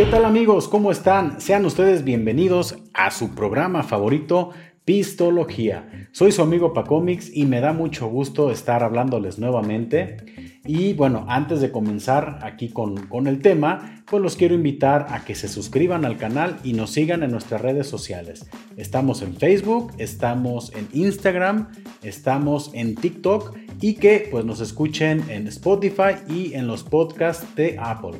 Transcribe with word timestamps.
¿Qué 0.00 0.06
tal 0.06 0.24
amigos? 0.24 0.66
¿Cómo 0.66 0.90
están? 0.90 1.42
Sean 1.42 1.66
ustedes 1.66 2.04
bienvenidos 2.04 2.78
a 2.94 3.10
su 3.10 3.34
programa 3.34 3.82
favorito, 3.82 4.48
Pistología. 4.86 6.08
Soy 6.10 6.32
su 6.32 6.40
amigo 6.40 6.72
Pacomix 6.72 7.30
y 7.36 7.44
me 7.44 7.60
da 7.60 7.74
mucho 7.74 8.06
gusto 8.06 8.50
estar 8.50 8.82
hablándoles 8.82 9.38
nuevamente. 9.38 10.16
Y 10.64 10.94
bueno, 10.94 11.26
antes 11.28 11.60
de 11.60 11.70
comenzar 11.70 12.38
aquí 12.40 12.70
con, 12.70 13.08
con, 13.08 13.26
el 13.26 13.40
tema, 13.40 14.02
pues 14.06 14.22
los 14.22 14.36
quiero 14.36 14.54
invitar 14.54 15.06
a 15.10 15.22
que 15.22 15.34
se 15.34 15.48
suscriban 15.48 16.06
al 16.06 16.16
canal 16.16 16.56
y 16.64 16.72
nos 16.72 16.92
sigan 16.92 17.22
en 17.22 17.32
nuestras 17.32 17.60
redes 17.60 17.86
sociales. 17.86 18.48
Estamos 18.78 19.20
en 19.20 19.36
Facebook, 19.36 19.92
estamos 19.98 20.72
en 20.74 20.88
Instagram, 20.94 21.72
estamos 22.02 22.70
en 22.72 22.94
TikTok 22.94 23.54
y 23.82 23.96
que 23.96 24.28
pues 24.30 24.46
nos 24.46 24.60
escuchen 24.60 25.22
en 25.28 25.46
Spotify 25.48 26.14
y 26.26 26.54
en 26.54 26.66
los 26.68 26.84
podcasts 26.84 27.54
de 27.54 27.76
Apple. 27.78 28.18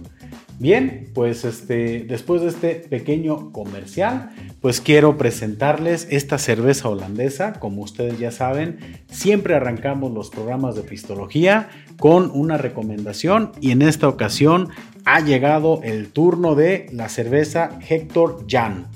Bien, 0.61 1.09
pues 1.15 1.47
este, 1.47 2.05
después 2.07 2.43
de 2.43 2.49
este 2.49 2.75
pequeño 2.75 3.51
comercial, 3.51 4.29
pues 4.61 4.83
quiero 4.83 5.17
presentarles 5.17 6.07
esta 6.11 6.37
cerveza 6.37 6.91
holandesa. 6.91 7.55
Como 7.55 7.81
ustedes 7.81 8.19
ya 8.19 8.31
saben, 8.31 8.79
siempre 9.11 9.55
arrancamos 9.55 10.13
los 10.13 10.29
programas 10.29 10.75
de 10.75 10.83
pistología 10.83 11.71
con 11.99 12.31
una 12.35 12.59
recomendación 12.59 13.53
y 13.63 13.71
en 13.71 13.81
esta 13.81 14.07
ocasión 14.07 14.69
ha 15.07 15.21
llegado 15.21 15.81
el 15.83 16.09
turno 16.09 16.55
de 16.55 16.91
la 16.93 17.09
cerveza 17.09 17.79
Hector 17.89 18.45
Jan. 18.47 18.89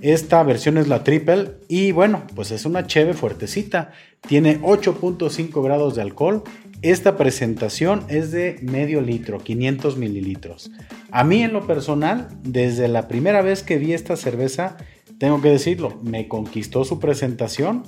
Esta 0.00 0.40
versión 0.44 0.78
es 0.78 0.86
la 0.86 1.02
triple 1.02 1.56
y 1.66 1.90
bueno, 1.90 2.22
pues 2.36 2.52
es 2.52 2.64
una 2.64 2.86
cheve 2.86 3.14
fuertecita. 3.14 3.90
Tiene 4.20 4.60
8.5 4.60 5.64
grados 5.64 5.96
de 5.96 6.02
alcohol. 6.02 6.44
Esta 6.82 7.16
presentación 7.16 8.04
es 8.08 8.30
de 8.30 8.56
medio 8.62 9.00
litro, 9.00 9.38
500 9.38 9.96
mililitros. 9.96 10.70
A 11.10 11.24
mí 11.24 11.42
en 11.42 11.52
lo 11.52 11.66
personal, 11.66 12.28
desde 12.44 12.86
la 12.86 13.08
primera 13.08 13.42
vez 13.42 13.64
que 13.64 13.78
vi 13.78 13.94
esta 13.94 14.14
cerveza, 14.14 14.76
tengo 15.18 15.42
que 15.42 15.48
decirlo, 15.48 15.98
me 16.04 16.28
conquistó 16.28 16.84
su 16.84 17.00
presentación, 17.00 17.82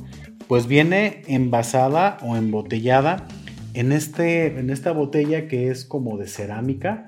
pues 0.49 0.67
viene 0.67 1.23
envasada 1.29 2.19
o 2.23 2.35
embotellada 2.35 3.29
en, 3.75 3.93
este, 3.93 4.59
en 4.59 4.71
esta 4.71 4.91
botella 4.91 5.47
que 5.47 5.69
es 5.69 5.85
como 5.85 6.19
de 6.19 6.27
cerámica, 6.27 7.07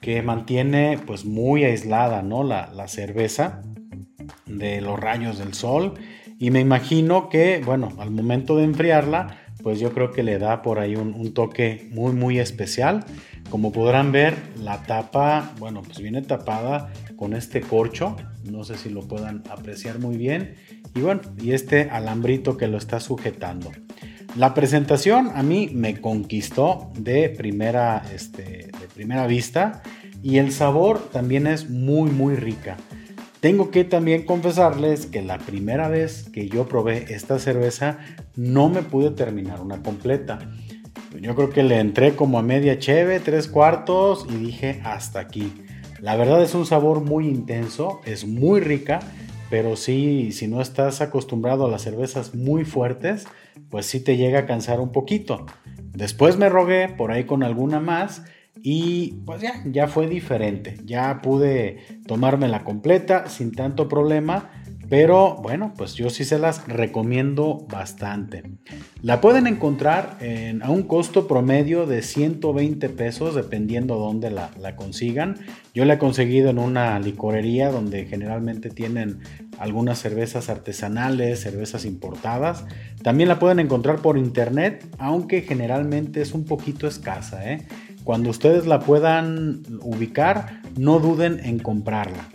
que 0.00 0.22
mantiene 0.22 0.98
pues 1.06 1.26
muy 1.26 1.62
aislada 1.64 2.22
¿no? 2.22 2.42
la, 2.42 2.72
la 2.74 2.88
cerveza 2.88 3.60
de 4.46 4.80
los 4.80 4.98
rayos 4.98 5.38
del 5.38 5.52
sol. 5.52 5.92
Y 6.38 6.50
me 6.52 6.60
imagino 6.60 7.28
que, 7.28 7.60
bueno, 7.62 7.92
al 7.98 8.12
momento 8.12 8.56
de 8.56 8.64
enfriarla, 8.64 9.47
pues 9.68 9.80
yo 9.80 9.92
creo 9.92 10.12
que 10.12 10.22
le 10.22 10.38
da 10.38 10.62
por 10.62 10.78
ahí 10.78 10.96
un, 10.96 11.34
toque 11.34 11.90
muy, 11.90 12.14
muy 12.14 12.38
especial. 12.38 13.04
Como 13.50 13.70
podrán 13.70 14.12
ver, 14.12 14.34
la 14.56 14.82
tapa, 14.84 15.52
bueno, 15.58 15.82
pues 15.82 16.00
viene 16.00 16.22
tapada 16.22 16.90
con 17.16 17.34
este 17.34 17.60
corcho. 17.60 18.16
No 18.44 18.64
sé 18.64 18.78
si 18.78 18.88
lo 18.88 19.02
puedan 19.02 19.42
apreciar 19.50 19.98
muy 19.98 20.16
bien. 20.16 20.54
Y 20.94 21.00
bueno, 21.00 21.20
y 21.38 21.52
este 21.52 21.90
alambrito 21.90 22.56
que 22.56 22.66
lo 22.66 22.78
está 22.78 22.98
sujetando. 22.98 23.70
La 24.36 24.54
presentación 24.54 25.32
a 25.34 25.42
mí 25.42 25.68
me 25.70 26.00
conquistó 26.00 26.90
de 26.98 27.28
primera, 27.28 28.02
este, 28.14 28.70
de 28.80 28.88
primera 28.94 29.26
vista. 29.26 29.82
Y 30.22 30.38
el 30.38 30.50
sabor 30.50 31.10
también 31.12 31.46
es 31.46 31.68
muy, 31.68 32.10
muy 32.10 32.36
rica. 32.36 32.78
Tengo 33.40 33.70
que 33.70 33.84
también 33.84 34.24
confesarles 34.24 35.06
que 35.06 35.22
la 35.22 35.38
primera 35.38 35.88
vez 35.88 36.28
que 36.28 36.48
yo 36.48 36.66
probé 36.66 37.14
esta 37.14 37.38
cerveza 37.38 37.98
no 38.34 38.68
me 38.68 38.82
pude 38.82 39.10
terminar 39.10 39.60
una 39.60 39.80
completa. 39.80 40.40
Yo 41.20 41.36
creo 41.36 41.50
que 41.50 41.62
le 41.62 41.78
entré 41.78 42.16
como 42.16 42.40
a 42.40 42.42
media 42.42 42.80
cheve, 42.80 43.20
tres 43.20 43.46
cuartos 43.46 44.26
y 44.28 44.34
dije 44.36 44.80
hasta 44.84 45.20
aquí. 45.20 45.52
La 46.00 46.16
verdad 46.16 46.42
es 46.42 46.54
un 46.56 46.66
sabor 46.66 47.00
muy 47.00 47.28
intenso, 47.28 48.00
es 48.04 48.26
muy 48.26 48.60
rica, 48.60 48.98
pero 49.50 49.76
sí, 49.76 50.32
si 50.32 50.48
no 50.48 50.60
estás 50.60 51.00
acostumbrado 51.00 51.66
a 51.66 51.70
las 51.70 51.82
cervezas 51.82 52.34
muy 52.34 52.64
fuertes, 52.64 53.26
pues 53.70 53.86
sí 53.86 54.00
te 54.00 54.16
llega 54.16 54.40
a 54.40 54.46
cansar 54.46 54.80
un 54.80 54.90
poquito. 54.90 55.46
Después 55.92 56.38
me 56.38 56.48
rogué 56.48 56.88
por 56.88 57.12
ahí 57.12 57.22
con 57.22 57.44
alguna 57.44 57.78
más 57.78 58.24
y 58.62 59.14
pues 59.24 59.40
ya, 59.40 59.62
ya 59.66 59.88
fue 59.88 60.06
diferente. 60.06 60.76
Ya 60.84 61.20
pude 61.22 61.78
tomármela 62.06 62.64
completa 62.64 63.28
sin 63.28 63.52
tanto 63.52 63.88
problema. 63.88 64.50
Pero 64.88 65.36
bueno, 65.42 65.74
pues 65.76 65.94
yo 65.94 66.08
sí 66.08 66.24
se 66.24 66.38
las 66.38 66.66
recomiendo 66.66 67.66
bastante. 67.70 68.42
La 69.02 69.20
pueden 69.20 69.46
encontrar 69.46 70.16
a 70.62 70.70
un 70.70 70.82
costo 70.84 71.28
promedio 71.28 71.84
de 71.84 72.00
120 72.00 72.88
pesos 72.88 73.34
dependiendo 73.34 73.96
dónde 73.96 74.30
la, 74.30 74.50
la, 74.58 74.76
consigan. 74.76 75.36
Yo 75.74 75.84
la 75.84 75.94
he 75.94 75.98
conseguido 75.98 76.48
en 76.48 76.58
una 76.58 76.98
licorería 77.00 77.70
donde 77.70 78.06
generalmente 78.06 78.70
tienen 78.70 79.18
algunas 79.58 79.98
cervezas 79.98 80.48
artesanales, 80.48 81.40
cervezas 81.40 81.84
importadas. 81.84 82.64
También 83.02 83.28
la 83.28 83.38
pueden 83.38 83.60
encontrar 83.60 84.00
por 84.00 84.16
internet, 84.16 84.86
aunque 84.98 85.42
generalmente 85.42 86.22
es 86.22 86.32
un 86.32 86.46
poquito 86.46 86.86
escasa. 86.86 87.52
¿eh? 87.52 87.66
Cuando 88.08 88.30
ustedes 88.30 88.64
la 88.66 88.80
puedan 88.80 89.64
ubicar, 89.82 90.62
no 90.78 90.98
duden 90.98 91.40
en 91.44 91.58
comprarla. 91.58 92.26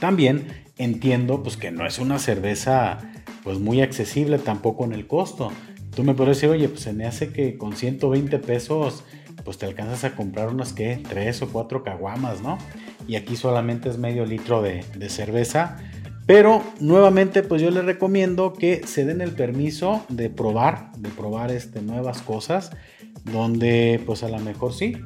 También 0.00 0.48
entiendo 0.76 1.42
pues 1.42 1.56
que 1.56 1.70
no 1.70 1.86
es 1.86 1.98
una 1.98 2.18
cerveza 2.18 2.98
pues 3.42 3.58
muy 3.58 3.80
accesible 3.80 4.38
tampoco 4.38 4.84
en 4.84 4.92
el 4.92 5.06
costo. 5.06 5.50
Tú 5.94 6.04
me 6.04 6.12
puedes 6.12 6.36
decir, 6.36 6.50
oye, 6.50 6.68
pues 6.68 6.82
se 6.82 6.92
me 6.92 7.06
hace 7.06 7.30
que 7.32 7.56
con 7.56 7.74
120 7.74 8.38
pesos 8.40 9.02
pues 9.46 9.56
te 9.56 9.64
alcanzas 9.64 10.04
a 10.04 10.14
comprar 10.14 10.48
unas 10.48 10.74
que 10.74 11.00
3 11.08 11.40
o 11.40 11.48
4 11.48 11.82
caguamas, 11.82 12.42
¿no? 12.42 12.58
Y 13.08 13.16
aquí 13.16 13.34
solamente 13.34 13.88
es 13.88 13.96
medio 13.96 14.26
litro 14.26 14.60
de, 14.60 14.84
de 14.94 15.08
cerveza. 15.08 15.78
Pero 16.26 16.62
nuevamente 16.80 17.42
pues 17.42 17.62
yo 17.62 17.70
les 17.70 17.86
recomiendo 17.86 18.52
que 18.52 18.86
se 18.86 19.06
den 19.06 19.22
el 19.22 19.32
permiso 19.32 20.04
de 20.10 20.28
probar, 20.28 20.92
de 20.98 21.08
probar 21.08 21.50
este, 21.50 21.80
nuevas 21.80 22.20
cosas 22.20 22.72
donde 23.32 24.02
pues 24.06 24.22
a 24.22 24.28
lo 24.28 24.38
mejor 24.38 24.72
sí, 24.72 24.96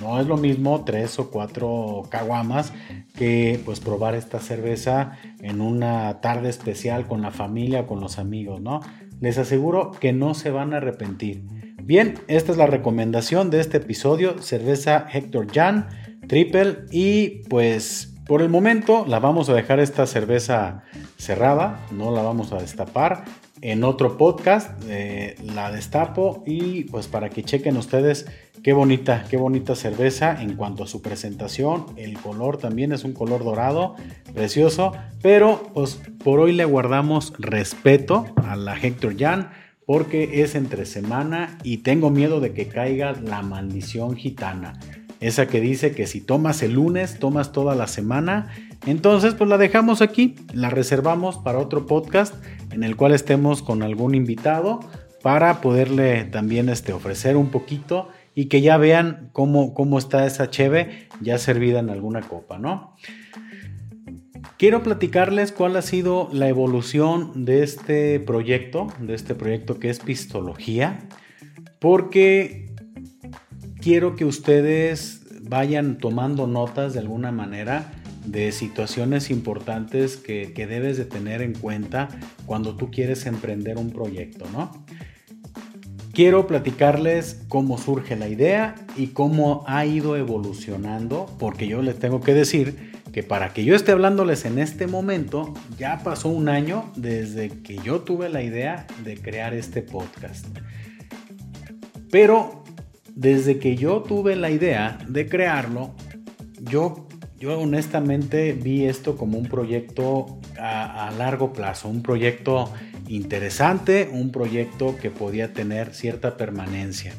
no 0.00 0.20
es 0.20 0.26
lo 0.26 0.36
mismo 0.36 0.84
tres 0.84 1.18
o 1.18 1.30
cuatro 1.30 2.02
caguamas 2.08 2.72
que 3.16 3.60
pues 3.64 3.80
probar 3.80 4.14
esta 4.14 4.38
cerveza 4.38 5.18
en 5.40 5.60
una 5.60 6.20
tarde 6.20 6.48
especial 6.48 7.06
con 7.06 7.22
la 7.22 7.30
familia 7.30 7.80
o 7.80 7.86
con 7.86 8.00
los 8.00 8.18
amigos, 8.18 8.60
¿no? 8.60 8.80
Les 9.20 9.36
aseguro 9.36 9.90
que 9.92 10.12
no 10.12 10.34
se 10.34 10.50
van 10.50 10.72
a 10.72 10.78
arrepentir. 10.78 11.44
Bien, 11.82 12.14
esta 12.28 12.52
es 12.52 12.58
la 12.58 12.66
recomendación 12.66 13.50
de 13.50 13.60
este 13.60 13.78
episodio, 13.78 14.40
cerveza 14.40 15.06
Hector 15.12 15.52
Jan 15.52 15.88
Triple 16.28 16.84
y 16.90 17.42
pues 17.48 18.14
por 18.26 18.42
el 18.42 18.48
momento 18.48 19.04
la 19.06 19.18
vamos 19.18 19.48
a 19.48 19.54
dejar 19.54 19.80
esta 19.80 20.06
cerveza 20.06 20.84
cerrada, 21.18 21.80
no 21.90 22.12
la 22.12 22.22
vamos 22.22 22.52
a 22.52 22.58
destapar 22.58 23.24
en 23.62 23.84
otro 23.84 24.16
podcast, 24.16 24.70
eh, 24.88 25.36
la 25.54 25.70
destapo 25.70 26.42
y 26.46 26.84
pues 26.84 27.08
para 27.08 27.28
que 27.30 27.42
chequen 27.42 27.76
ustedes 27.76 28.26
qué 28.62 28.72
bonita, 28.72 29.24
qué 29.28 29.36
bonita 29.36 29.74
cerveza 29.74 30.40
en 30.40 30.56
cuanto 30.56 30.84
a 30.84 30.86
su 30.86 31.02
presentación, 31.02 31.86
el 31.96 32.18
color 32.18 32.56
también 32.56 32.92
es 32.92 33.04
un 33.04 33.12
color 33.12 33.44
dorado, 33.44 33.96
precioso, 34.34 34.92
pero 35.22 35.70
pues 35.74 36.00
por 36.22 36.40
hoy 36.40 36.52
le 36.52 36.64
guardamos 36.64 37.32
respeto 37.38 38.26
a 38.36 38.56
la 38.56 38.78
Hector 38.78 39.16
Jan 39.18 39.50
porque 39.86 40.42
es 40.42 40.54
entre 40.54 40.86
semana 40.86 41.58
y 41.62 41.78
tengo 41.78 42.10
miedo 42.10 42.40
de 42.40 42.52
que 42.52 42.68
caiga 42.68 43.12
la 43.12 43.42
maldición 43.42 44.16
gitana. 44.16 44.78
Esa 45.20 45.48
que 45.48 45.60
dice 45.60 45.92
que 45.92 46.06
si 46.06 46.20
tomas 46.20 46.62
el 46.62 46.74
lunes, 46.74 47.18
tomas 47.18 47.52
toda 47.52 47.74
la 47.74 47.86
semana. 47.86 48.48
Entonces, 48.86 49.34
pues 49.34 49.50
la 49.50 49.58
dejamos 49.58 50.00
aquí, 50.00 50.34
la 50.54 50.70
reservamos 50.70 51.36
para 51.38 51.58
otro 51.58 51.86
podcast 51.86 52.34
en 52.72 52.82
el 52.84 52.96
cual 52.96 53.12
estemos 53.12 53.62
con 53.62 53.82
algún 53.82 54.14
invitado 54.14 54.80
para 55.22 55.60
poderle 55.60 56.24
también 56.24 56.68
este, 56.68 56.92
ofrecer 56.92 57.36
un 57.36 57.50
poquito 57.50 58.08
y 58.34 58.46
que 58.46 58.60
ya 58.60 58.76
vean 58.78 59.30
cómo, 59.32 59.74
cómo 59.74 59.98
está 59.98 60.26
esa 60.26 60.50
cheve 60.50 61.08
ya 61.20 61.38
servida 61.38 61.80
en 61.80 61.90
alguna 61.90 62.22
copa, 62.22 62.58
¿no? 62.58 62.96
Quiero 64.56 64.82
platicarles 64.82 65.52
cuál 65.52 65.76
ha 65.76 65.82
sido 65.82 66.28
la 66.32 66.48
evolución 66.48 67.44
de 67.44 67.62
este 67.62 68.20
proyecto, 68.20 68.88
de 69.00 69.14
este 69.14 69.34
proyecto 69.34 69.78
que 69.78 69.90
es 69.90 70.00
Pistología, 70.00 71.08
porque 71.78 72.74
quiero 73.80 74.16
que 74.16 74.24
ustedes 74.24 75.26
vayan 75.42 75.98
tomando 75.98 76.46
notas 76.46 76.92
de 76.92 77.00
alguna 77.00 77.32
manera 77.32 77.99
de 78.24 78.52
situaciones 78.52 79.30
importantes 79.30 80.16
que, 80.16 80.52
debes 80.54 80.96
de 80.96 81.04
tener 81.04 81.42
en 81.42 81.54
cuenta 81.54 82.08
cuando 82.46 82.76
tú 82.76 82.90
quieres 82.90 83.26
emprender 83.26 83.78
un 83.78 83.90
proyecto, 83.90 84.46
¿no? 84.52 84.70
Quiero 86.12 86.46
platicarles 86.46 87.42
cómo 87.48 87.78
surge 87.78 88.16
la 88.16 88.28
idea 88.28 88.74
y 88.96 89.08
cómo 89.08 89.64
ha 89.66 89.86
ido 89.86 90.16
evolucionando, 90.16 91.26
porque 91.38 91.66
yo 91.66 91.82
les 91.82 91.98
tengo 91.98 92.20
que 92.20 92.34
decir 92.34 92.90
que 93.12 93.22
para 93.22 93.52
que 93.52 93.64
yo 93.64 93.74
esté 93.74 93.92
hablándoles 93.92 94.44
en 94.44 94.58
este 94.58 94.86
momento, 94.86 95.54
ya 95.78 96.00
pasó 96.02 96.28
un 96.28 96.48
año 96.48 96.90
desde 96.96 97.48
que 97.48 97.78
yo 97.78 98.00
tuve 98.00 98.28
la 98.28 98.42
idea 98.42 98.86
de 99.04 99.16
crear 99.16 99.54
este 99.54 99.82
podcast. 99.82 100.46
Pero 102.10 102.64
desde 103.14 103.58
que 103.58 103.76
yo 103.76 104.02
tuve 104.02 104.36
la 104.36 104.50
idea 104.50 104.98
de 105.08 105.28
crearlo, 105.28 105.94
yo 106.60 107.06
yo 107.40 107.58
honestamente 107.58 108.52
vi 108.52 108.84
esto 108.84 109.16
como 109.16 109.38
un 109.38 109.46
proyecto 109.46 110.38
a, 110.58 111.10
largo 111.16 111.54
plazo, 111.54 111.88
un 111.88 112.02
proyecto 112.02 112.70
interesante, 113.08 114.10
un 114.12 114.30
proyecto 114.30 114.96
que 114.98 115.10
podía 115.10 115.54
tener 115.54 115.94
cierta 115.94 116.36
permanencia. 116.36 117.14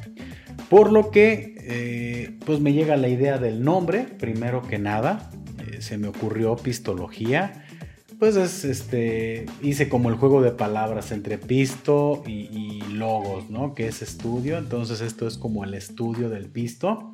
Por 0.69 0.91
lo 0.91 1.09
que, 1.09 1.55
eh, 1.57 2.37
pues 2.45 2.59
me 2.59 2.71
llega 2.71 2.95
la 2.97 3.09
idea 3.09 3.39
del 3.39 3.63
nombre, 3.63 4.03
primero 4.03 4.61
que 4.61 4.77
nada, 4.77 5.31
eh, 5.57 5.81
se 5.81 5.97
me 5.97 6.07
ocurrió 6.07 6.55
pistología. 6.55 7.65
Pues 8.19 8.35
es, 8.35 8.63
este, 8.63 9.47
hice 9.63 9.89
como 9.89 10.09
el 10.09 10.15
juego 10.15 10.43
de 10.43 10.51
palabras 10.51 11.11
entre 11.11 11.39
pisto 11.39 12.21
y, 12.27 12.47
y 12.51 12.83
logos, 12.93 13.49
¿no? 13.49 13.73
Que 13.73 13.87
es 13.87 14.03
estudio, 14.03 14.59
entonces 14.59 15.01
esto 15.01 15.27
es 15.27 15.39
como 15.39 15.63
el 15.63 15.73
estudio 15.73 16.29
del 16.29 16.45
pisto 16.45 17.11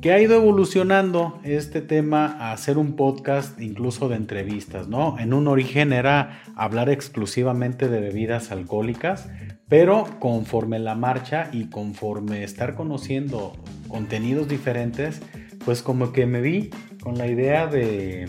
que 0.00 0.12
ha 0.12 0.20
ido 0.20 0.34
evolucionando 0.34 1.38
este 1.44 1.82
tema 1.82 2.36
a 2.38 2.52
hacer 2.52 2.78
un 2.78 2.96
podcast 2.96 3.60
incluso 3.60 4.08
de 4.08 4.16
entrevistas, 4.16 4.88
¿no? 4.88 5.18
En 5.18 5.34
un 5.34 5.46
origen 5.46 5.92
era 5.92 6.42
hablar 6.56 6.88
exclusivamente 6.88 7.88
de 7.88 8.00
bebidas 8.00 8.50
alcohólicas, 8.50 9.28
pero 9.68 10.06
conforme 10.18 10.78
la 10.78 10.94
marcha 10.94 11.50
y 11.52 11.66
conforme 11.66 12.44
estar 12.44 12.74
conociendo 12.74 13.52
contenidos 13.88 14.48
diferentes, 14.48 15.20
pues 15.64 15.82
como 15.82 16.12
que 16.12 16.24
me 16.24 16.40
vi 16.40 16.70
con 17.02 17.18
la 17.18 17.26
idea 17.26 17.66
de 17.66 18.28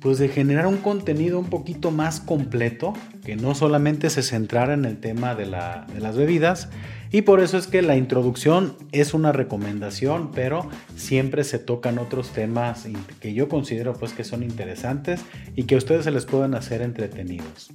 pues 0.00 0.18
de 0.18 0.28
generar 0.28 0.66
un 0.66 0.76
contenido 0.76 1.38
un 1.38 1.46
poquito 1.46 1.90
más 1.90 2.20
completo, 2.20 2.92
que 3.24 3.34
no 3.34 3.54
solamente 3.56 4.10
se 4.10 4.22
centrara 4.22 4.74
en 4.74 4.84
el 4.84 5.00
tema 5.00 5.34
de, 5.34 5.46
de 5.46 6.00
las 6.00 6.16
bebidas, 6.16 6.68
y 7.10 7.22
por 7.22 7.40
eso 7.40 7.56
es 7.56 7.66
que 7.66 7.82
la 7.82 7.96
introducción 7.96 8.76
es 8.92 9.14
una 9.14 9.32
recomendación, 9.32 10.32
pero 10.32 10.68
siempre 10.96 11.44
se 11.44 11.58
tocan 11.58 11.98
otros 11.98 12.30
temas 12.30 12.86
que 13.20 13.32
yo 13.32 13.48
considero 13.48 13.94
pues 13.94 14.12
que 14.12 14.24
son 14.24 14.42
interesantes 14.42 15.24
y 15.54 15.64
que 15.64 15.76
a 15.76 15.78
ustedes 15.78 16.04
se 16.04 16.10
les 16.10 16.26
pueden 16.26 16.54
hacer 16.54 16.82
entretenidos. 16.82 17.70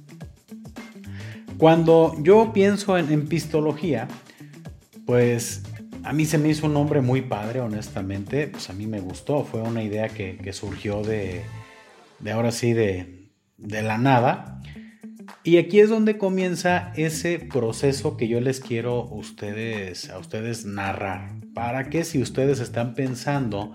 Cuando 1.58 2.14
yo 2.22 2.52
pienso 2.52 2.98
en, 2.98 3.28
pistología, 3.28 4.08
pues 5.06 5.62
a 6.02 6.12
mí 6.12 6.24
se 6.24 6.36
me 6.36 6.48
hizo 6.48 6.66
un 6.66 6.74
nombre 6.74 7.00
muy 7.00 7.22
padre, 7.22 7.60
honestamente, 7.60 8.48
pues 8.48 8.68
a 8.68 8.72
mí 8.72 8.86
me 8.86 9.00
gustó, 9.00 9.44
fue 9.44 9.62
una 9.62 9.82
idea 9.82 10.08
que, 10.08 10.52
surgió 10.52 11.02
de, 11.02 11.42
de 12.18 12.32
ahora 12.32 12.50
sí 12.50 12.72
de, 12.72 13.28
de 13.58 13.82
la 13.82 13.96
nada 13.96 14.60
y 15.44 15.56
aquí 15.56 15.80
es 15.80 15.88
donde 15.88 16.18
comienza 16.18 16.92
ese 16.94 17.38
proceso 17.38 18.16
que 18.16 18.28
yo 18.28 18.40
les 18.40 18.60
quiero 18.60 19.04
ustedes, 19.04 20.08
a 20.10 20.18
ustedes 20.18 20.64
narrar. 20.64 21.32
Para 21.52 21.90
que 21.90 22.04
si 22.04 22.22
ustedes 22.22 22.60
están 22.60 22.94
pensando 22.94 23.72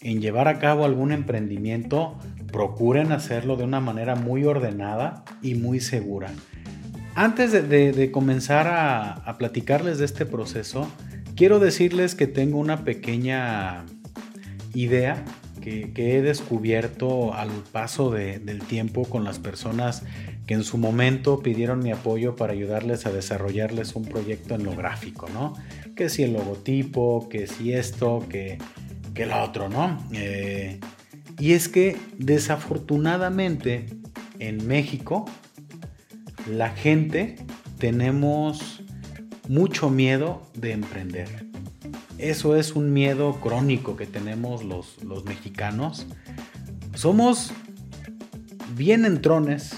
en 0.00 0.20
llevar 0.20 0.48
a 0.48 0.58
cabo 0.58 0.84
algún 0.84 1.12
emprendimiento, 1.12 2.18
procuren 2.50 3.12
hacerlo 3.12 3.56
de 3.56 3.64
una 3.64 3.80
manera 3.80 4.14
muy 4.14 4.44
ordenada 4.44 5.24
y 5.42 5.54
muy 5.54 5.80
segura. 5.80 6.30
Antes 7.14 7.52
de, 7.52 8.10
comenzar 8.10 8.66
a, 8.68 9.36
platicarles 9.38 9.98
de 9.98 10.04
este 10.04 10.26
proceso, 10.26 10.86
quiero 11.34 11.58
decirles 11.58 12.14
que 12.14 12.26
tengo 12.26 12.58
una 12.58 12.84
pequeña 12.84 13.84
idea 14.74 15.24
que, 15.62 15.90
he 15.96 16.22
descubierto 16.22 17.34
al 17.34 17.50
paso 17.72 18.10
del 18.10 18.60
tiempo 18.68 19.04
con 19.04 19.24
las 19.24 19.38
personas 19.38 20.04
que 20.46 20.54
en 20.54 20.62
su 20.62 20.78
momento 20.78 21.40
pidieron 21.40 21.80
mi 21.80 21.90
apoyo 21.90 22.36
para 22.36 22.52
ayudarles 22.52 23.04
a 23.04 23.12
desarrollarles 23.12 23.96
un 23.96 24.04
proyecto 24.04 24.54
en 24.54 24.64
lo 24.64 24.76
gráfico, 24.76 25.28
¿no? 25.34 25.54
Que 25.96 26.08
si 26.08 26.22
el 26.22 26.34
logotipo, 26.34 27.28
que 27.28 27.46
si 27.46 27.72
esto, 27.72 28.24
que, 28.28 28.58
que 29.12 29.26
lo 29.26 29.42
otro, 29.42 29.68
¿no? 29.68 29.98
Eh, 30.12 30.78
y 31.38 31.52
es 31.52 31.68
que 31.68 31.96
desafortunadamente 32.16 33.86
en 34.38 34.66
México 34.66 35.26
la 36.48 36.70
gente 36.70 37.36
tenemos 37.78 38.82
mucho 39.48 39.90
miedo 39.90 40.42
de 40.54 40.72
emprender. 40.72 41.46
Eso 42.18 42.56
es 42.56 42.74
un 42.74 42.92
miedo 42.92 43.40
crónico 43.40 43.96
que 43.96 44.06
tenemos 44.06 44.64
los, 44.64 45.02
los 45.02 45.24
mexicanos. 45.24 46.06
Somos 46.94 47.52
bien 48.74 49.04
entrones, 49.04 49.76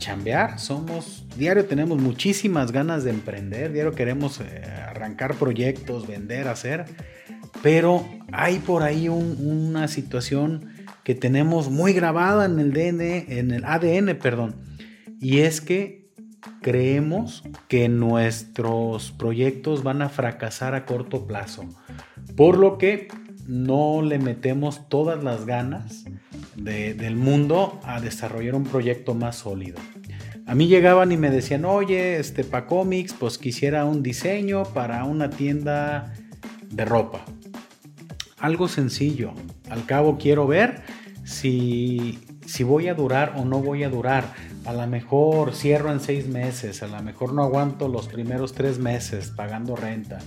chambear. 0.00 0.58
Somos, 0.58 1.24
diario 1.36 1.66
tenemos 1.66 2.00
muchísimas 2.00 2.72
ganas 2.72 3.04
de 3.04 3.10
emprender, 3.10 3.72
diario 3.72 3.92
queremos 3.92 4.40
eh, 4.40 4.64
arrancar 4.88 5.36
proyectos, 5.36 6.08
vender, 6.08 6.48
hacer, 6.48 6.86
pero 7.62 8.04
hay 8.32 8.58
por 8.58 8.82
ahí 8.82 9.08
una 9.08 9.86
situación 9.86 10.72
que 11.04 11.14
tenemos 11.14 11.70
muy 11.70 11.92
grabada 11.92 12.46
en 12.46 12.58
el 12.58 12.72
DN, 12.72 13.26
en 13.28 13.52
el 13.52 13.64
ADN, 13.64 14.18
perdón, 14.18 14.56
y 15.20 15.38
es 15.38 15.60
que 15.60 16.10
creemos 16.62 17.44
que 17.68 17.88
nuestros 17.88 19.12
proyectos 19.12 19.82
van 19.82 20.02
a 20.02 20.08
fracasar 20.08 20.74
a 20.74 20.84
corto 20.84 21.26
plazo, 21.26 21.64
por 22.36 22.58
lo 22.58 22.78
que 22.78 23.08
no 23.46 24.02
le 24.02 24.18
metemos 24.18 24.88
todas 24.88 25.22
las 25.22 25.44
ganas 25.44 26.04
del 26.64 27.16
mundo 27.16 27.80
a 27.84 28.00
desarrollar 28.00 28.54
un 28.54 28.64
proyecto 28.64 29.14
más 29.14 29.36
sólido. 29.36 29.78
A 30.46 30.54
mí 30.54 30.66
llegaban 30.66 31.12
y 31.12 31.16
me 31.16 31.30
decían, 31.30 31.64
oye, 31.64 32.18
este 32.18 32.44
Pacomics, 32.44 33.14
pues 33.14 33.38
quisiera 33.38 33.84
un 33.84 34.02
diseño 34.02 34.64
para 34.64 35.04
una 35.04 35.30
tienda 35.30 36.12
de 36.68 36.84
ropa. 36.84 37.24
Algo 38.38 38.68
sencillo. 38.68 39.32
Al 39.68 39.86
cabo 39.86 40.18
quiero 40.18 40.46
ver 40.46 40.82
si, 41.24 42.18
si 42.46 42.64
voy 42.64 42.88
a 42.88 42.94
durar 42.94 43.34
o 43.36 43.44
no 43.44 43.60
voy 43.60 43.84
a 43.84 43.90
durar. 43.90 44.34
A 44.64 44.72
lo 44.72 44.86
mejor 44.86 45.54
cierro 45.54 45.92
en 45.92 46.00
seis 46.00 46.26
meses, 46.26 46.82
a 46.82 46.88
lo 46.88 47.00
mejor 47.02 47.32
no 47.32 47.44
aguanto 47.44 47.88
los 47.88 48.08
primeros 48.08 48.52
tres 48.52 48.78
meses 48.78 49.32
pagando 49.34 49.76
renta. 49.76 50.18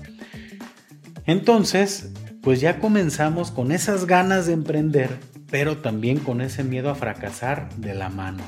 Entonces, 1.26 2.14
pues 2.42 2.62
ya 2.62 2.80
comenzamos 2.80 3.52
con 3.52 3.72
esas 3.72 4.06
ganas 4.06 4.48
de 4.48 4.54
emprender 4.54 5.33
pero 5.54 5.78
también 5.78 6.18
con 6.18 6.42
ese 6.42 6.64
miedo 6.64 6.90
a 6.90 6.96
fracasar 6.96 7.70
de 7.76 7.94
la 7.94 8.10
mano. 8.10 8.42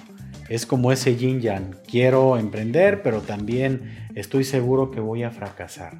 Es 0.49 0.65
como 0.65 0.91
ese 0.91 1.15
yin 1.15 1.39
yang, 1.39 1.75
quiero 1.87 2.35
emprender, 2.35 3.03
pero 3.03 3.21
también 3.21 4.09
estoy 4.15 4.43
seguro 4.43 4.89
que 4.89 5.01
voy 5.01 5.21
a 5.21 5.29
fracasar. 5.29 5.99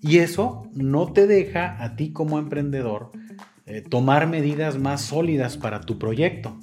Y 0.00 0.18
eso 0.18 0.70
no 0.72 1.12
te 1.12 1.26
deja 1.26 1.82
a 1.82 1.96
ti 1.96 2.12
como 2.12 2.38
emprendedor 2.38 3.10
eh, 3.66 3.82
tomar 3.82 4.28
medidas 4.28 4.78
más 4.78 5.00
sólidas 5.00 5.56
para 5.56 5.80
tu 5.80 5.98
proyecto. 5.98 6.56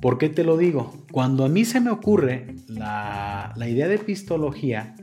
¿Por 0.00 0.16
qué 0.16 0.28
te 0.28 0.44
lo 0.44 0.56
digo? 0.56 0.94
Cuando 1.10 1.44
a 1.44 1.48
mí 1.48 1.64
se 1.64 1.80
me 1.80 1.90
ocurre 1.90 2.54
la, 2.68 3.52
la 3.56 3.68
idea 3.68 3.88
de 3.88 3.98
pistología, 3.98 4.94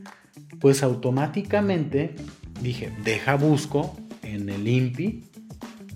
pues 0.58 0.82
automáticamente 0.82 2.14
dije, 2.62 2.92
deja 3.04 3.34
busco 3.34 3.94
en 4.22 4.48
el 4.48 4.66
INPI 4.66 5.31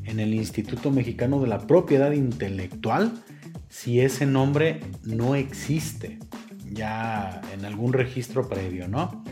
en 0.06 0.20
el 0.20 0.34
Instituto 0.34 0.90
Mexicano 0.90 1.40
de 1.40 1.48
la 1.48 1.66
Propiedad 1.66 2.12
Intelectual 2.12 3.12
si 3.68 4.00
ese 4.00 4.26
nombre 4.26 4.80
no 5.04 5.34
existe 5.34 6.18
ya 6.70 7.40
en 7.52 7.64
algún 7.64 7.92
registro 7.92 8.48
previo, 8.48 8.88
¿no? 8.88 9.22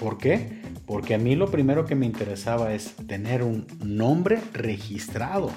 ¿Por 0.00 0.18
qué? 0.18 0.62
Porque 0.86 1.14
a 1.14 1.18
mí 1.18 1.36
lo 1.36 1.50
primero 1.50 1.84
que 1.84 1.94
me 1.94 2.06
interesaba 2.06 2.74
es 2.74 2.94
tener 3.06 3.42
un 3.42 3.66
nombre 3.82 4.40
registrado 4.52 5.50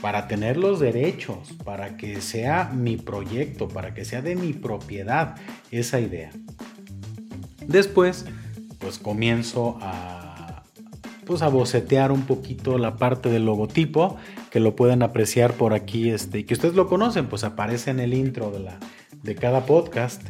para 0.00 0.28
tener 0.28 0.56
los 0.56 0.80
derechos, 0.80 1.52
para 1.64 1.96
que 1.96 2.20
sea 2.20 2.70
mi 2.72 2.96
proyecto, 2.96 3.68
para 3.68 3.94
que 3.94 4.04
sea 4.04 4.22
de 4.22 4.36
mi 4.36 4.52
propiedad 4.52 5.36
esa 5.70 6.00
idea. 6.00 6.30
Después, 7.66 8.24
pues 8.78 8.98
comienzo 8.98 9.78
a, 9.80 10.25
pues 11.26 11.42
a 11.42 11.48
bocetear 11.48 12.12
un 12.12 12.22
poquito 12.22 12.78
la 12.78 12.96
parte 12.96 13.28
del 13.28 13.44
logotipo, 13.44 14.16
que 14.50 14.60
lo 14.60 14.76
pueden 14.76 15.02
apreciar 15.02 15.54
por 15.54 15.74
aquí, 15.74 16.08
este, 16.10 16.38
y 16.38 16.44
que 16.44 16.54
ustedes 16.54 16.74
lo 16.74 16.88
conocen, 16.88 17.26
pues 17.26 17.44
aparece 17.44 17.90
en 17.90 18.00
el 18.00 18.14
intro 18.14 18.50
de, 18.50 18.60
la, 18.60 18.78
de 19.22 19.34
cada 19.34 19.66
podcast. 19.66 20.22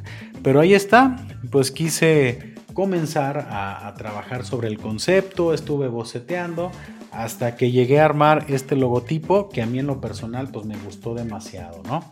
Pero 0.42 0.60
ahí 0.60 0.74
está, 0.74 1.16
pues 1.50 1.70
quise 1.70 2.54
comenzar 2.72 3.46
a, 3.50 3.92
trabajar 3.96 4.44
sobre 4.44 4.68
el 4.68 4.78
concepto, 4.78 5.54
estuve 5.54 5.88
boceteando, 5.88 6.70
hasta 7.10 7.56
que 7.56 7.70
llegué 7.70 8.00
a 8.00 8.04
armar 8.04 8.44
este 8.48 8.76
logotipo 8.76 9.48
que 9.48 9.62
a 9.62 9.66
mí 9.66 9.78
en 9.78 9.86
lo 9.86 10.00
personal 10.02 10.50
pues 10.50 10.66
me 10.66 10.76
gustó 10.76 11.14
demasiado, 11.14 11.82
¿no? 11.84 12.04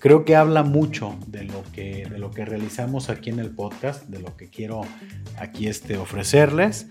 Creo 0.00 0.24
que 0.24 0.34
habla 0.34 0.64
mucho 0.64 1.16
de 1.28 1.44
lo 1.44 1.62
que, 1.72 2.08
de 2.10 2.18
lo 2.18 2.32
que 2.32 2.44
realizamos 2.44 3.10
aquí 3.10 3.30
en 3.30 3.38
el 3.38 3.50
podcast, 3.50 4.08
de 4.08 4.18
lo 4.18 4.36
que 4.36 4.48
quiero 4.48 4.80
aquí 5.38 5.68
este, 5.68 5.96
ofrecerles. 5.96 6.88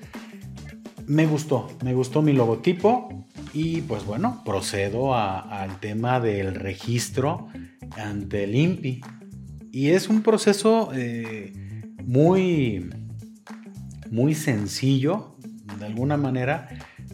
Me 1.08 1.26
gustó, 1.26 1.70
me 1.86 1.94
gustó 1.94 2.22
mi 2.22 2.34
logotipo 2.34 3.26
y 3.54 3.80
pues 3.82 4.06
bueno, 4.06 4.42
procedo 4.44 5.16
al 5.16 5.80
tema 5.80 6.20
del 6.20 6.54
registro 6.54 7.48
ante 7.96 8.44
el 8.44 8.56
INPI. 8.56 9.02
Y 9.72 9.92
es 9.92 10.10
un 10.10 10.22
proceso 10.22 10.90
eh, 10.94 11.54
muy, 12.04 12.90
muy 14.12 14.36
sencillo, 14.36 15.38
de 15.80 15.86
alguna 15.86 16.18
manera, 16.18 16.68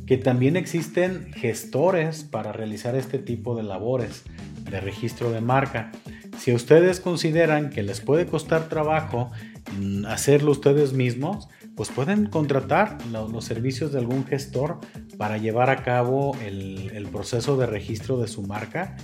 que 0.07 0.17
también 0.17 0.57
existen 0.57 1.31
gestores 1.33 2.23
para 2.23 2.51
realizar 2.51 2.95
este 2.95 3.19
tipo 3.19 3.55
de 3.55 3.61
labores 3.61 4.23
de 4.71 4.81
registro 4.81 5.29
de 5.29 5.41
marca. 5.41 5.91
Si 6.39 6.51
ustedes 6.51 6.99
consideran 6.99 7.69
que 7.69 7.83
les 7.83 8.01
puede 8.01 8.25
costar 8.25 8.69
trabajo 8.69 9.31
mm, 9.77 10.05
hacerlo 10.07 10.51
ustedes 10.51 10.93
mismos, 10.93 11.47
pues 11.75 11.89
pueden 11.89 12.27
contratar 12.27 12.97
los, 13.11 13.45
servicios 13.45 13.91
de 13.91 13.99
algún 13.99 14.25
gestor 14.25 14.79
para 15.17 15.37
llevar 15.37 15.69
a 15.69 15.83
cabo 15.83 16.35
el, 16.43 17.07
proceso 17.11 17.57
de 17.57 17.67
registro 17.67 18.17
de 18.17 18.27
su 18.27 18.43
marca 18.43 18.95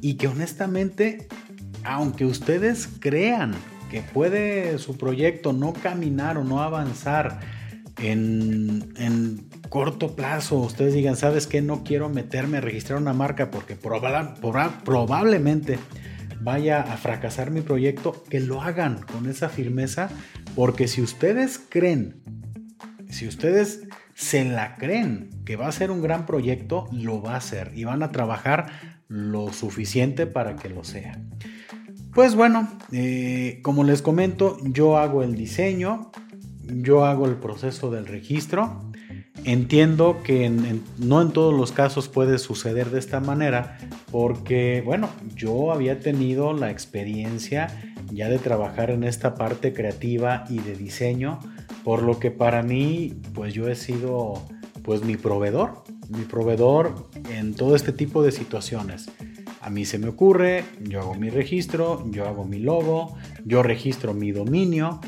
y 0.00 0.14
que 0.14 0.28
honestamente, 0.28 1.26
aunque 1.84 2.24
ustedes 2.24 2.88
crean 3.00 3.54
que 3.90 4.02
puede 4.02 4.78
su 4.78 4.96
proyecto 4.96 5.52
no 5.52 5.72
caminar 5.72 6.38
o 6.38 6.44
no 6.44 6.62
avanzar 6.62 7.40
en, 7.98 8.92
en 8.96 9.48
corto 9.68 10.14
plazo 10.14 10.58
ustedes 10.58 10.94
digan, 10.94 11.16
¿sabes 11.16 11.46
qué? 11.46 11.62
No 11.62 11.82
quiero 11.82 12.08
meterme 12.08 12.58
a 12.58 12.60
registrar 12.60 13.00
una 13.00 13.12
marca 13.12 13.50
porque 13.50 13.76
probablemente 13.76 15.78
vaya 16.40 16.80
a 16.80 16.96
fracasar 16.96 17.50
mi 17.50 17.60
proyecto, 17.60 18.24
que 18.28 18.40
lo 18.40 18.62
hagan 18.62 19.00
con 19.02 19.28
esa 19.28 19.48
firmeza, 19.48 20.08
porque 20.56 20.88
si 20.88 21.02
ustedes 21.02 21.60
creen, 21.68 22.22
si 23.08 23.28
ustedes 23.28 23.86
se 24.14 24.44
la 24.44 24.76
creen 24.76 25.30
que 25.44 25.54
va 25.54 25.68
a 25.68 25.72
ser 25.72 25.92
un 25.92 26.02
gran 26.02 26.26
proyecto, 26.26 26.88
lo 26.90 27.22
va 27.22 27.36
a 27.36 27.40
ser 27.40 27.72
y 27.76 27.84
van 27.84 28.02
a 28.02 28.10
trabajar 28.10 28.66
lo 29.06 29.52
suficiente 29.52 30.26
para 30.26 30.56
que 30.56 30.70
lo 30.70 30.82
sea. 30.82 31.20
Pues 32.14 32.34
bueno, 32.34 32.68
eh, 32.90 33.60
como 33.62 33.84
les 33.84 34.00
comento, 34.00 34.56
yo 34.62 34.96
hago 34.96 35.22
el 35.22 35.36
diseño, 35.36 36.10
yo 36.64 37.04
hago 37.04 37.26
el 37.26 37.36
proceso 37.36 37.90
del 37.90 38.06
registro, 38.06 38.80
Entiendo 39.46 40.22
que 40.24 40.50
no 40.98 41.22
en 41.22 41.30
todos 41.30 41.54
los 41.54 41.70
casos 41.70 42.08
puede 42.08 42.38
suceder 42.38 42.90
de 42.90 42.98
esta 42.98 43.20
manera 43.20 43.78
porque, 44.10 44.82
bueno, 44.84 45.08
yo 45.36 45.70
había 45.72 46.00
tenido 46.00 46.52
la 46.52 46.72
experiencia 46.72 47.68
ya 48.16 48.30
de 48.30 48.38
trabajar 48.38 48.90
en 48.90 49.04
esta 49.04 49.34
parte 49.34 49.74
creativa 49.74 50.44
y 50.48 50.58
de 50.60 50.74
diseño, 50.74 51.38
por 51.84 52.02
lo 52.02 52.18
que 52.18 52.30
para 52.30 52.62
mí, 52.62 53.12
pues 53.34 53.52
yo 53.52 53.68
he 53.68 53.74
sido, 53.74 54.42
pues 54.82 55.04
mi 55.04 55.18
proveedor, 55.18 55.84
mi 56.08 56.24
proveedor 56.24 57.10
en 57.30 57.54
todo 57.54 57.76
este 57.76 57.92
tipo 57.92 58.22
de 58.22 58.32
situaciones. 58.32 59.10
A 59.60 59.68
mí 59.68 59.84
se 59.84 59.98
me 59.98 60.08
ocurre, 60.08 60.64
yo 60.80 61.00
hago 61.00 61.14
mi 61.14 61.28
registro, 61.28 62.10
yo 62.10 62.26
hago 62.26 62.46
mi 62.46 62.58
logo, 62.58 63.14
yo 63.44 63.62
registro 63.62 64.14
mi 64.14 64.32
dominio, 64.32 64.98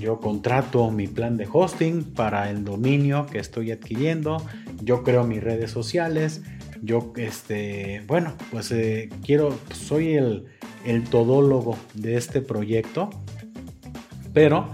yo 0.00 0.18
contrato 0.18 0.90
mi 0.90 1.06
plan 1.06 1.36
de 1.36 1.46
hosting 1.52 2.02
para 2.14 2.50
el 2.50 2.64
dominio 2.64 3.26
que 3.26 3.40
estoy 3.40 3.72
adquiriendo, 3.72 4.42
yo 4.82 5.02
creo 5.02 5.24
mis 5.24 5.44
redes 5.44 5.70
sociales, 5.70 6.42
yo, 6.84 7.12
este, 7.16 8.02
bueno, 8.06 8.34
pues 8.50 8.70
eh, 8.70 9.08
quiero, 9.24 9.58
soy 9.72 10.14
el, 10.14 10.46
el 10.84 11.04
todólogo 11.04 11.78
de 11.94 12.16
este 12.16 12.40
proyecto, 12.40 13.10
pero 14.32 14.68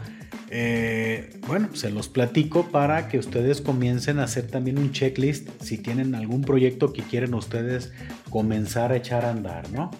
eh, 0.52 1.31
bueno, 1.47 1.69
se 1.75 1.90
los 1.90 2.09
platico 2.09 2.67
para 2.71 3.09
que 3.09 3.19
ustedes 3.19 3.61
comiencen 3.61 4.19
a 4.19 4.25
hacer 4.25 4.49
también 4.49 4.79
un 4.79 4.90
checklist 4.90 5.49
si 5.62 5.79
tienen 5.79 6.17
algún 6.17 6.43
proyecto 6.43 6.93
que 6.93 7.02
quieren 7.02 7.35
ustedes 7.35 7.93
comenzar 8.31 8.90
a 8.90 8.97
echar 8.97 9.25
a 9.25 9.31
andar, 9.31 9.71
¿no? 9.71 9.93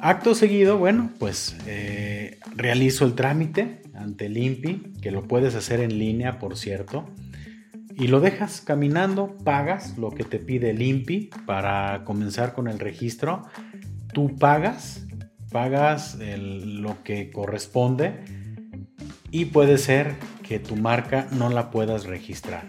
Acto 0.00 0.34
seguido, 0.34 0.78
bueno, 0.78 1.10
pues 1.18 1.56
eh, 1.66 2.38
realizo 2.56 3.04
el 3.04 3.14
trámite 3.14 3.82
ante 3.94 4.26
el 4.26 4.38
INPI, 4.38 4.94
que 5.02 5.10
lo 5.10 5.24
puedes 5.24 5.54
hacer 5.54 5.80
en 5.80 5.98
línea, 5.98 6.38
por 6.38 6.56
cierto, 6.56 7.04
y 7.98 8.06
lo 8.06 8.20
dejas 8.20 8.60
caminando, 8.60 9.36
pagas 9.44 9.98
lo 9.98 10.10
que 10.10 10.24
te 10.24 10.38
pide 10.38 10.70
el 10.70 10.80
INPI 10.80 11.30
para 11.46 12.04
comenzar 12.04 12.54
con 12.54 12.68
el 12.68 12.78
registro. 12.78 13.42
Tú 14.12 14.36
pagas, 14.36 15.06
pagas 15.50 16.16
lo 16.18 17.02
que 17.02 17.30
corresponde 17.30 18.24
y 19.30 19.46
puede 19.46 19.78
ser 19.78 20.14
que 20.42 20.58
tu 20.58 20.76
marca 20.76 21.26
no 21.32 21.50
la 21.50 21.70
puedas 21.70 22.06
registrar 22.06 22.66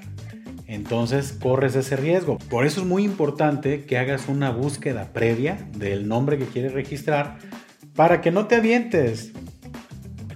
entonces 0.69 1.33
corres 1.33 1.75
ese 1.75 1.95
riesgo. 1.95 2.37
Por 2.37 2.63
eso 2.63 2.81
es 2.81 2.85
muy 2.85 3.03
importante 3.03 3.85
que 3.85 3.97
hagas 3.97 4.27
una 4.27 4.51
búsqueda 4.51 5.11
previa 5.11 5.67
del 5.75 6.07
nombre 6.07 6.37
que 6.37 6.45
quieres 6.45 6.73
registrar 6.73 7.39
para 7.95 8.21
que 8.21 8.29
no 8.29 8.45
te 8.45 8.55
avientes. 8.57 9.31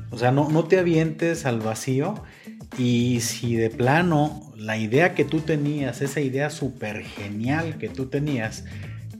O 0.09 0.17
sea, 0.17 0.31
no, 0.31 0.50
no 0.50 0.63
te 0.63 0.79
avientes 0.79 1.45
al 1.45 1.59
vacío 1.59 2.15
y 2.77 3.19
si 3.21 3.55
de 3.55 3.69
plano 3.69 4.51
la 4.57 4.77
idea 4.77 5.13
que 5.13 5.25
tú 5.25 5.41
tenías, 5.41 6.01
esa 6.01 6.21
idea 6.21 6.49
súper 6.49 7.03
genial 7.03 7.77
que 7.77 7.89
tú 7.89 8.07
tenías, 8.07 8.65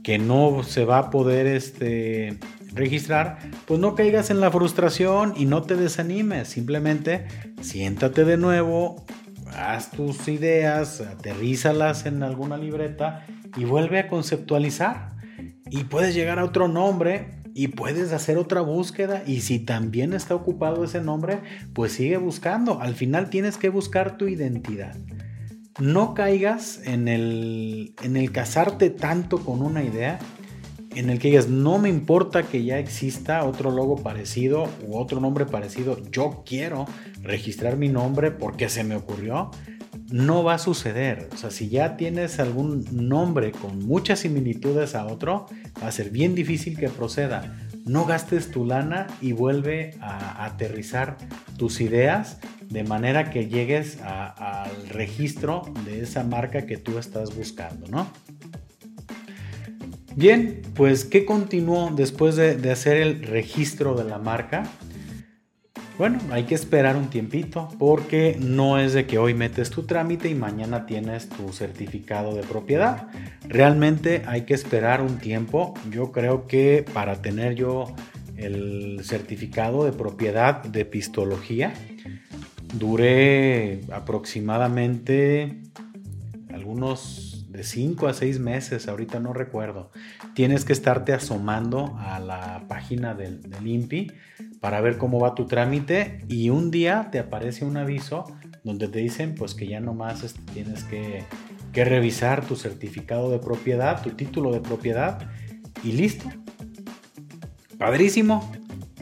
que 0.02 0.18
no 0.18 0.62
se 0.62 0.84
va 0.84 0.98
a 0.98 1.10
poder 1.10 1.46
este, 1.46 2.38
registrar, 2.72 3.38
pues 3.66 3.80
no 3.80 3.94
caigas 3.94 4.30
en 4.30 4.40
la 4.40 4.50
frustración 4.50 5.34
y 5.36 5.46
no 5.46 5.62
te 5.62 5.76
desanimes. 5.76 6.48
Simplemente 6.48 7.26
siéntate 7.62 8.24
de 8.24 8.36
nuevo, 8.36 9.04
haz 9.56 9.90
tus 9.90 10.28
ideas, 10.28 11.00
aterrízalas 11.00 12.06
en 12.06 12.22
alguna 12.22 12.56
libreta 12.56 13.24
y 13.56 13.64
vuelve 13.64 14.00
a 14.00 14.08
conceptualizar. 14.08 15.10
Y 15.70 15.84
puedes 15.84 16.14
llegar 16.14 16.38
a 16.38 16.44
otro 16.44 16.68
nombre 16.68 17.43
y 17.54 17.68
puedes 17.68 18.12
hacer 18.12 18.36
otra 18.36 18.60
búsqueda 18.60 19.22
y 19.26 19.40
si 19.40 19.60
también 19.60 20.12
está 20.12 20.34
ocupado 20.34 20.84
ese 20.84 21.00
nombre, 21.00 21.38
pues 21.72 21.92
sigue 21.92 22.16
buscando. 22.16 22.80
Al 22.80 22.94
final 22.94 23.30
tienes 23.30 23.56
que 23.56 23.68
buscar 23.68 24.18
tu 24.18 24.26
identidad. 24.26 24.96
No 25.80 26.14
caigas 26.14 26.80
en 26.84 27.08
el, 27.08 27.94
en 28.02 28.16
el 28.16 28.32
casarte 28.32 28.90
tanto 28.90 29.38
con 29.44 29.62
una 29.62 29.84
idea 29.84 30.18
en 30.94 31.10
el 31.10 31.18
que 31.18 31.28
digas, 31.28 31.48
no 31.48 31.78
me 31.78 31.88
importa 31.88 32.44
que 32.44 32.64
ya 32.64 32.78
exista 32.78 33.44
otro 33.44 33.70
logo 33.70 33.96
parecido 33.96 34.68
u 34.86 34.96
otro 34.96 35.20
nombre 35.20 35.44
parecido, 35.46 36.00
yo 36.10 36.42
quiero 36.46 36.86
registrar 37.20 37.76
mi 37.76 37.88
nombre 37.88 38.30
porque 38.30 38.68
se 38.68 38.84
me 38.84 38.94
ocurrió, 38.94 39.50
no 40.10 40.44
va 40.44 40.54
a 40.54 40.58
suceder. 40.58 41.28
O 41.32 41.36
sea, 41.36 41.50
si 41.50 41.68
ya 41.68 41.96
tienes 41.96 42.38
algún 42.38 42.84
nombre 42.92 43.52
con 43.52 43.78
muchas 43.78 44.20
similitudes 44.20 44.94
a 44.94 45.06
otro, 45.06 45.46
va 45.82 45.88
a 45.88 45.92
ser 45.92 46.10
bien 46.10 46.34
difícil 46.34 46.78
que 46.78 46.88
proceda. 46.88 47.56
No 47.84 48.04
gastes 48.04 48.50
tu 48.50 48.64
lana 48.64 49.06
y 49.20 49.32
vuelve 49.32 49.94
a 50.00 50.44
aterrizar 50.44 51.16
tus 51.56 51.80
ideas 51.80 52.38
de 52.68 52.82
manera 52.82 53.30
que 53.30 53.48
llegues 53.48 53.98
al 54.02 54.88
registro 54.88 55.62
de 55.84 56.02
esa 56.02 56.24
marca 56.24 56.66
que 56.66 56.76
tú 56.76 56.98
estás 56.98 57.34
buscando, 57.34 57.86
¿no? 57.88 58.08
Bien, 60.16 60.62
pues 60.74 61.04
¿qué 61.04 61.24
continuó 61.24 61.90
después 61.90 62.36
de, 62.36 62.70
hacer 62.70 62.96
el 62.98 63.22
registro 63.22 63.96
de 63.96 64.04
la 64.04 64.18
marca? 64.18 64.64
Bueno, 65.96 66.18
hay 66.32 66.42
que 66.42 66.56
esperar 66.56 66.96
un 66.96 67.08
tiempito 67.08 67.68
porque 67.78 68.36
no 68.40 68.80
es 68.80 68.94
de 68.94 69.06
que 69.06 69.18
hoy 69.18 69.32
metes 69.32 69.70
tu 69.70 69.84
trámite 69.84 70.28
y 70.28 70.34
mañana 70.34 70.86
tienes 70.86 71.28
tu 71.28 71.52
certificado 71.52 72.34
de 72.34 72.42
propiedad. 72.42 73.06
Realmente 73.46 74.24
hay 74.26 74.42
que 74.42 74.54
esperar 74.54 75.02
un 75.02 75.18
tiempo. 75.18 75.74
Yo 75.92 76.10
creo 76.10 76.48
que 76.48 76.84
para 76.92 77.22
tener 77.22 77.54
yo 77.54 77.94
el 78.36 79.02
certificado 79.04 79.84
de 79.84 79.92
propiedad 79.92 80.64
de 80.64 80.84
pistología, 80.84 81.72
duré 82.76 83.82
aproximadamente 83.92 85.62
algunos 86.52 87.46
de 87.50 87.62
5 87.62 88.08
a 88.08 88.14
6 88.14 88.40
meses, 88.40 88.88
ahorita 88.88 89.20
no 89.20 89.32
recuerdo. 89.32 89.92
Tienes 90.34 90.64
que 90.64 90.72
estarte 90.72 91.12
asomando 91.12 91.96
a 92.00 92.18
la 92.18 92.64
página 92.66 93.14
del, 93.14 93.48
del, 93.48 93.66
INPI 93.66 94.10
para 94.64 94.80
ver 94.80 94.96
cómo 94.96 95.20
va 95.20 95.34
tu 95.34 95.44
trámite 95.44 96.24
y 96.26 96.48
un 96.48 96.70
día 96.70 97.10
te 97.12 97.18
aparece 97.18 97.66
un 97.66 97.76
aviso 97.76 98.24
donde 98.62 98.88
te 98.88 98.98
dicen 98.98 99.34
pues 99.34 99.52
que 99.52 99.66
ya 99.66 99.78
nomás 99.78 100.22
este, 100.22 100.40
tienes 100.54 100.84
que, 100.84 101.24
revisar 101.74 102.46
tu 102.46 102.56
certificado 102.56 103.30
de 103.30 103.40
propiedad, 103.40 104.00
tu 104.02 104.12
título 104.12 104.54
de 104.54 104.60
propiedad 104.60 105.28
y 105.82 105.92
listo. 105.92 106.30
Padrísimo. 107.76 108.50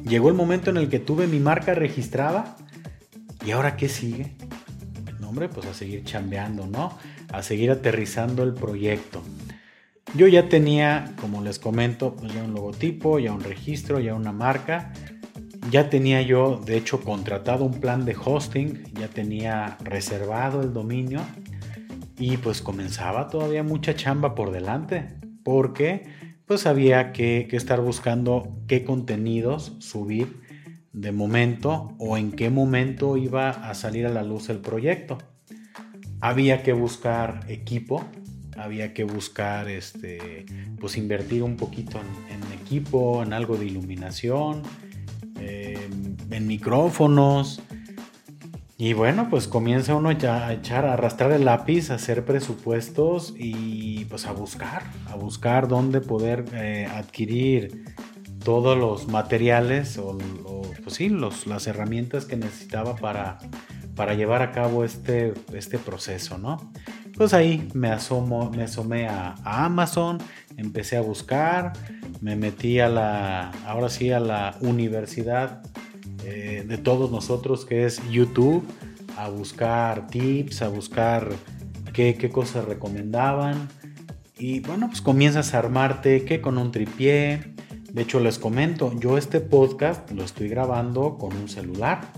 Llegó 0.05 0.31
el 0.31 0.35
momento 0.35 0.71
en 0.71 0.79
el 0.79 0.89
que 0.89 0.99
tuve 0.99 1.29
mi 1.29 1.39
marca 1.39 1.75
registrada 1.75 2.57
y 3.47 3.53
ahora 3.53 3.77
qué 3.77 3.89
sigue? 3.89 4.35
No, 5.21 5.29
hombre, 5.29 5.49
pues 5.49 5.69
a 5.69 5.75
seguir 5.75 6.03
chambeando, 6.03 6.67
¿no? 6.67 6.99
a 7.33 7.41
seguir 7.45 7.71
aterrizando 7.71 8.43
el 8.43 8.53
proyecto. 8.53 9.23
Yo 10.17 10.27
ya 10.27 10.49
tenía, 10.49 11.15
como 11.21 11.41
les 11.41 11.61
comento, 11.61 12.17
pues 12.17 12.35
ya 12.35 12.43
un 12.43 12.53
logotipo, 12.53 13.21
ya 13.21 13.33
un 13.33 13.45
registro, 13.45 14.01
ya 14.01 14.15
una 14.17 14.33
marca. 14.33 14.93
Ya 15.71 15.89
tenía 15.89 16.23
yo, 16.23 16.61
de 16.65 16.77
hecho, 16.77 17.01
contratado 17.01 17.65
un 17.65 17.81
plan 17.81 18.05
de 18.05 18.17
hosting, 18.17 18.85
ya 18.95 19.09
tenía 19.09 19.79
reservado 19.81 20.61
el 20.61 20.73
dominio 20.73 21.21
y 22.19 22.37
pues 22.37 22.61
comenzaba 22.63 23.29
todavía 23.29 23.63
mucha 23.63 23.95
chamba 23.95 24.35
por 24.35 24.51
delante, 24.51 25.09
porque 25.45 26.05
pues 26.47 26.67
había 26.67 27.13
que, 27.13 27.47
que 27.49 27.57
estar 27.57 27.81
buscando 27.81 28.59
qué 28.67 28.85
contenidos 28.85 29.77
subir 29.79 30.43
de 30.93 31.13
momento 31.13 31.95
o 31.99 32.17
en 32.17 32.33
qué 32.33 32.51
momento 32.51 33.17
iba 33.17 33.51
a 33.51 33.75
salir 33.75 34.07
a 34.07 34.11
la 34.11 34.23
luz 34.23 34.51
el 34.51 34.59
proyecto. 34.59 35.19
Había 36.21 36.63
que 36.63 36.73
buscar 36.73 37.41
equipo, 37.49 38.05
había 38.57 38.93
que 38.93 39.05
buscar, 39.05 39.69
este, 39.69 40.45
pues 40.79 40.97
invertir 40.97 41.43
un 41.43 41.57
poquito 41.57 41.99
en, 41.99 42.61
equipo, 42.61 43.23
en 43.23 43.33
algo 43.33 43.57
de 43.57 43.67
iluminación, 43.67 44.63
en 45.37 46.47
micrófonos. 46.47 47.61
Y 48.79 48.95
bueno, 48.95 49.29
pues 49.31 49.47
comienza 49.47 49.95
uno 49.95 50.09
a 50.09 50.53
echar, 50.53 50.87
a 50.87 50.95
arrastrar 50.95 51.31
el 51.33 51.45
lápiz, 51.45 51.91
a 51.91 51.95
hacer 51.95 52.25
presupuestos 52.25 53.33
y 53.37 54.07
pues 54.07 54.27
a 54.27 54.33
buscar, 54.33 54.83
a 55.07 55.15
buscar 55.15 55.69
dónde 55.69 56.01
poder 56.01 56.45
eh, 56.55 56.89
adquirir 56.93 57.85
todos 58.45 58.77
los 58.77 59.07
materiales 59.07 59.99
o, 59.99 60.19
pues 60.83 60.97
sí, 60.97 61.09
los, 61.09 61.47
las 61.47 61.69
herramientas 61.69 62.25
que 62.25 62.37
necesitaba 62.37 62.97
para 62.97 63.39
para 63.95 64.15
llevar 64.15 64.43
a 64.43 64.53
cabo 64.53 64.85
este, 64.85 65.35
este 65.53 65.79
proceso, 65.79 66.39
¿no? 66.39 66.73
Pues 67.17 67.35
ahí 67.35 67.69
me 67.75 67.89
asomo, 67.89 68.51
me 68.51 68.65
asomé 68.65 69.07
a, 69.07 69.35
Amazon, 69.45 70.19
empecé 70.57 70.97
a 70.97 71.03
buscar, 71.03 71.73
me 72.23 72.37
metí 72.37 72.79
a 72.79 72.89
la, 72.89 73.51
ahora 73.67 73.91
sí, 73.91 74.13
a 74.13 74.21
la 74.21 74.57
universidad 74.61 75.63
eh, 76.25 76.65
de 76.67 76.79
todos 76.79 77.11
nosotros 77.11 77.67
que 77.67 77.85
es 77.85 78.01
YouTube, 78.11 78.65
a 79.19 79.29
buscar 79.29 80.07
tips, 80.07 80.63
a 80.63 80.69
buscar 80.69 81.29
qué, 81.93 82.15
qué 82.15 82.31
cosas 82.31 82.65
recomendaban. 82.65 83.69
Y 84.39 84.61
bueno, 84.61 84.87
pues 84.87 85.03
comienzas 85.03 85.53
a 85.53 85.59
armarte 85.59 86.25
que 86.25 86.41
con 86.41 86.59
un 86.59 86.71
tripié. 86.71 87.55
De 87.91 88.03
hecho, 88.03 88.21
les 88.21 88.39
comento, 88.39 88.93
yo 88.99 89.19
este 89.19 89.41
podcast 89.41 90.09
lo 90.13 90.23
estoy 90.23 90.49
grabando 90.49 91.19
con 91.19 91.37
un 91.37 91.49
celular. 91.49 92.13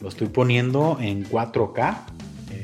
Lo 0.00 0.08
estoy 0.08 0.28
poniendo 0.28 0.96
en 1.00 1.28
4K. 1.28 1.96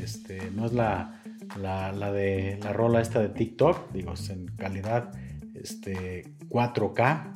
Este, 0.02 0.52
no 0.52 0.66
es 0.66 0.72
la, 0.72 1.20
la, 1.60 2.12
de 2.12 2.60
la 2.62 2.72
rola 2.72 3.00
esta 3.00 3.20
de 3.20 3.28
TikTok, 3.28 3.92
digo, 3.92 4.12
es 4.12 4.30
en 4.30 4.46
calidad 4.56 5.10
este, 5.54 6.35
4K. 6.48 7.32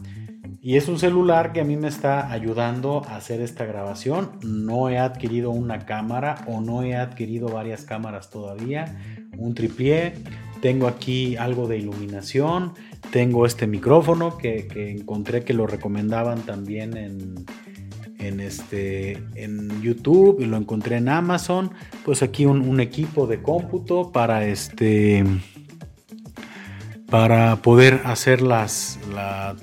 Y 0.63 0.77
es 0.77 0.89
un 0.89 0.99
celular 0.99 1.53
que 1.53 1.61
a 1.63 1.65
mí 1.65 1.77
me 1.77 1.89
está 1.89 2.31
ayudando 2.31 3.03
a 3.09 3.17
hacer 3.17 3.41
esta 3.41 3.65
grabación. 3.65 4.33
No 4.43 4.91
he 4.91 4.99
adquirido 4.99 5.51
una 5.51 5.87
cámara 5.87 6.45
o 6.47 6.61
no 6.61 6.83
he 6.83 6.95
adquirido 6.97 7.49
varias 7.49 7.85
cámaras 7.85 8.29
todavía. 8.29 9.01
Un 9.39 9.55
tripié. 9.55 10.15
Tengo 10.61 10.87
aquí 10.87 11.37
algo 11.37 11.67
de 11.67 11.79
iluminación. 11.79 12.75
Tengo 13.11 13.47
este 13.47 13.67
micrófono 13.67 14.37
que, 14.37 14.69
encontré 14.99 15.45
que 15.45 15.55
lo 15.55 15.67
recomendaban 15.67 16.43
también 16.43 16.95
en, 16.99 17.47
en, 18.19 18.41
este, 18.41 19.13
en 19.35 19.81
YouTube 19.81 20.41
y 20.41 20.45
lo 20.45 20.59
encontré 20.59 20.99
en 20.99 21.09
Amazon. 21.09 21.71
Pues 22.05 22.23
aquí 22.23 22.45
un, 22.45 22.81
equipo 22.81 23.27
de 23.27 23.41
cómputo 23.41 24.13
para 24.13 24.45
este 24.45 25.25
para 27.11 27.57
poder 27.57 28.03
hacer 28.05 28.41
las, 28.41 28.99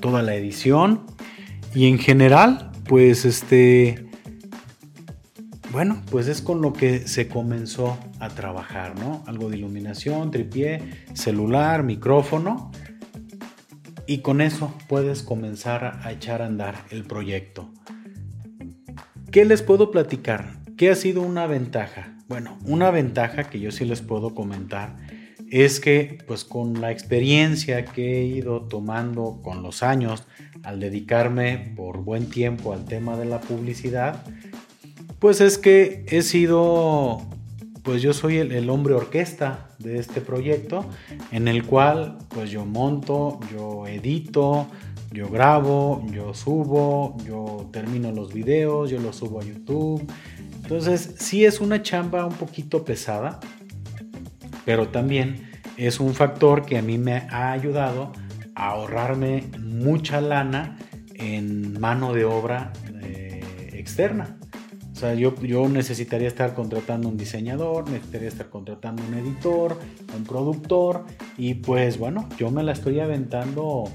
toda 0.00 0.22
la 0.22 0.34
edición 0.34 1.06
y 1.74 1.88
en 1.88 1.98
general 1.98 2.70
pues 2.86 3.24
este 3.24 4.06
bueno 5.72 6.02
pues 6.10 6.28
es 6.28 6.40
con 6.40 6.62
lo 6.62 6.72
que 6.72 7.06
se 7.06 7.28
comenzó 7.28 7.98
a 8.20 8.28
trabajar 8.28 8.98
no 8.98 9.22
algo 9.26 9.50
de 9.50 9.58
iluminación 9.58 10.30
tripié 10.30 11.04
celular 11.14 11.82
micrófono 11.82 12.70
y 14.06 14.18
con 14.18 14.40
eso 14.40 14.72
puedes 14.88 15.22
comenzar 15.22 16.00
a 16.02 16.12
echar 16.12 16.40
a 16.42 16.46
andar 16.46 16.76
el 16.90 17.04
proyecto 17.04 17.70
¿Qué 19.30 19.44
les 19.44 19.60
puedo 19.60 19.90
platicar? 19.90 20.54
¿Qué 20.78 20.88
ha 20.88 20.94
sido 20.94 21.20
una 21.20 21.46
ventaja? 21.46 22.16
Bueno, 22.28 22.58
una 22.64 22.90
ventaja 22.90 23.44
que 23.44 23.60
yo 23.60 23.70
sí 23.70 23.84
les 23.84 24.00
puedo 24.00 24.34
comentar 24.34 24.96
es 25.50 25.80
que 25.80 26.18
pues 26.26 26.44
con 26.44 26.80
la 26.80 26.90
experiencia 26.90 27.84
que 27.84 28.20
he 28.20 28.24
ido 28.24 28.62
tomando 28.62 29.40
con 29.42 29.62
los 29.62 29.82
años 29.82 30.24
al 30.62 30.80
dedicarme 30.80 31.72
por 31.76 31.98
buen 31.98 32.28
tiempo 32.28 32.72
al 32.72 32.84
tema 32.84 33.16
de 33.16 33.24
la 33.24 33.40
publicidad, 33.40 34.24
pues 35.18 35.40
es 35.40 35.58
que 35.58 36.04
he 36.08 36.22
sido, 36.22 37.20
pues 37.82 38.02
yo 38.02 38.12
soy 38.12 38.38
el, 38.38 38.70
hombre 38.70 38.94
orquesta 38.94 39.70
de 39.78 39.98
este 39.98 40.20
proyecto 40.20 40.84
en 41.32 41.48
el 41.48 41.64
cual 41.64 42.18
pues 42.28 42.50
yo 42.50 42.64
monto, 42.64 43.40
yo 43.52 43.86
edito, 43.86 44.68
yo 45.10 45.28
grabo, 45.28 46.04
yo 46.12 46.34
subo, 46.34 47.16
yo 47.26 47.68
termino 47.72 48.12
los 48.12 48.32
videos, 48.32 48.90
yo 48.90 49.00
los 49.00 49.16
subo 49.16 49.40
a 49.40 49.44
YouTube. 49.44 50.06
Entonces, 50.62 51.14
sí 51.18 51.46
es 51.46 51.60
una 51.60 51.82
chamba 51.82 52.26
un 52.26 52.34
poquito 52.34 52.84
pesada, 52.84 53.40
pero 54.68 54.88
también 54.88 55.48
es 55.78 55.98
un 55.98 56.12
factor 56.12 56.66
que 56.66 56.76
a 56.76 56.82
mí 56.82 56.98
me 56.98 57.26
ha 57.30 57.52
ayudado 57.52 58.12
a 58.54 58.72
ahorrarme 58.72 59.44
mucha 59.58 60.20
lana 60.20 60.76
en 61.14 61.80
mano 61.80 62.12
de 62.12 62.26
obra 62.26 62.74
eh, 63.00 63.70
externa. 63.72 64.36
O 64.92 64.94
sea, 64.94 65.14
yo, 65.14 65.34
yo 65.40 65.66
necesitaría 65.70 66.28
estar 66.28 66.52
contratando 66.52 67.08
un 67.08 67.16
diseñador, 67.16 67.88
necesitaría 67.88 68.28
estar 68.28 68.50
contratando 68.50 69.02
un 69.08 69.14
editor, 69.14 69.78
un 70.14 70.24
productor, 70.24 71.06
y 71.38 71.54
pues 71.54 71.96
bueno, 71.96 72.28
yo 72.36 72.50
me 72.50 72.62
la 72.62 72.72
estoy 72.72 73.00
aventando 73.00 73.90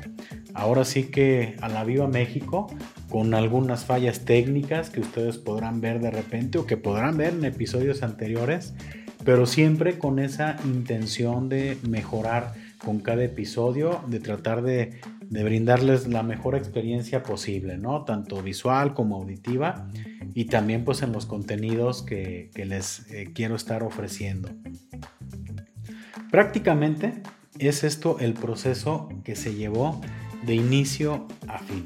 ahora 0.56 0.86
sí 0.86 1.04
que 1.04 1.56
a 1.62 1.70
la 1.70 1.84
Viva 1.84 2.08
México, 2.08 2.66
con 3.12 3.36
algunas 3.36 3.86
fallas 3.86 4.26
técnicas 4.26 4.90
que 4.90 5.02
ustedes 5.02 5.38
podrán 5.38 5.82
ver 5.82 6.00
de 6.00 6.10
repente 6.10 6.58
o 6.58 6.66
que 6.66 6.78
podrán 6.78 7.16
ver 7.16 7.36
en 7.36 7.46
episodios 7.46 8.02
anteriores, 8.02 8.74
pero 9.26 9.46
siempre 9.46 9.98
con 9.98 10.20
esa 10.20 10.58
intención 10.66 11.50
de 11.50 11.78
mejorar 11.88 12.54
con 12.84 13.00
cada 13.00 13.24
episodio, 13.24 14.04
de 14.08 14.20
tratar 14.20 14.62
de, 14.62 15.00
brindarles 15.30 16.08
la 16.08 16.22
mejor 16.22 16.56
experiencia 16.56 17.24
posible, 17.24 17.78
¿no? 17.78 18.04
Tanto 18.04 18.44
visual 18.44 18.94
como 18.94 19.16
auditiva 19.16 19.88
y 20.36 20.46
también 20.46 20.84
pues 20.86 21.02
en 21.02 21.12
los 21.12 21.26
contenidos 21.26 22.04
que, 22.04 22.52
les 22.56 23.10
eh, 23.12 23.32
quiero 23.34 23.56
estar 23.56 23.82
ofreciendo. 23.82 24.50
Prácticamente 26.30 27.24
es 27.58 27.84
esto 27.84 28.18
el 28.20 28.34
proceso 28.34 29.10
que 29.24 29.36
se 29.36 29.56
llevó 29.56 30.02
de 30.46 30.56
inicio 30.56 31.28
a 31.48 31.60
fin. 31.60 31.84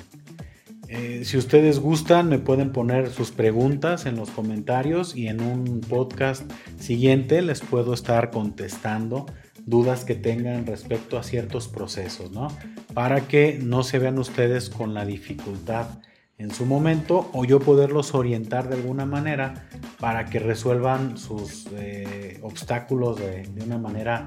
Eh, 0.90 1.24
si 1.26 1.38
ustedes 1.38 1.80
gustan, 1.80 2.30
me 2.30 2.40
pueden 2.40 2.72
poner 2.72 3.10
sus 3.10 3.32
preguntas 3.32 4.06
en 4.06 4.16
los 4.16 4.30
comentarios 4.30 5.16
y 5.16 5.28
en 5.28 5.42
un 5.42 5.82
podcast 5.82 6.50
siguiente 6.80 7.42
les 7.42 7.60
puedo 7.60 7.94
estar 7.94 8.32
contestando 8.32 9.26
dudas 9.66 10.06
que 10.06 10.16
tengan 10.16 10.66
respecto 10.66 11.18
a 11.18 11.24
ciertos 11.24 11.68
procesos, 11.68 12.32
¿no? 12.32 12.48
Para 12.94 13.28
que 13.28 13.60
no 13.62 13.84
se 13.84 14.00
vean 14.00 14.18
ustedes 14.18 14.70
con 14.70 14.94
la 14.94 15.06
dificultad 15.06 16.00
en 16.38 16.52
su 16.52 16.66
momento 16.66 17.30
o 17.34 17.44
yo 17.44 17.60
poderlos 17.60 18.14
orientar 18.14 18.70
de 18.70 18.76
alguna 18.76 19.06
manera 19.06 19.68
para 20.00 20.26
que 20.26 20.40
resuelvan 20.40 21.18
sus 21.18 21.68
eh, 21.74 22.40
obstáculos 22.44 23.20
de, 23.20 23.44
de 23.44 23.64
una 23.64 23.78
manera 23.78 24.26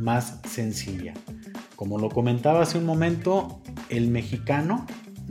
más 0.00 0.40
sencilla. 0.48 1.12
Como 1.76 1.98
lo 1.98 2.08
comentaba 2.08 2.62
hace 2.62 2.78
un 2.78 2.86
momento, 2.86 3.60
el 3.90 4.08
mexicano 4.08 4.86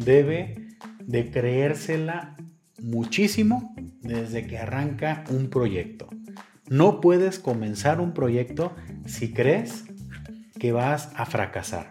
debe 0.05 0.69
de 1.05 1.29
creérsela 1.31 2.35
muchísimo 2.81 3.75
desde 4.01 4.47
que 4.47 4.57
arranca 4.57 5.23
un 5.29 5.49
proyecto. 5.49 6.09
No 6.69 7.01
puedes 7.01 7.39
comenzar 7.39 7.99
un 7.99 8.13
proyecto 8.13 8.75
si 9.05 9.33
crees 9.33 9.85
que 10.59 10.71
vas 10.71 11.09
a 11.15 11.25
fracasar. 11.25 11.89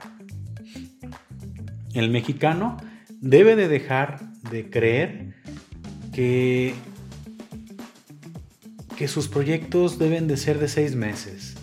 El 1.92 2.10
mexicano 2.10 2.76
debe 3.20 3.56
de 3.56 3.68
dejar 3.68 4.20
de 4.50 4.70
creer 4.70 5.34
que, 6.12 6.74
que 8.96 9.08
sus 9.08 9.28
proyectos 9.28 9.98
deben 9.98 10.28
de 10.28 10.36
ser 10.36 10.58
de 10.58 10.68
seis 10.68 10.94
meses. 10.94 11.56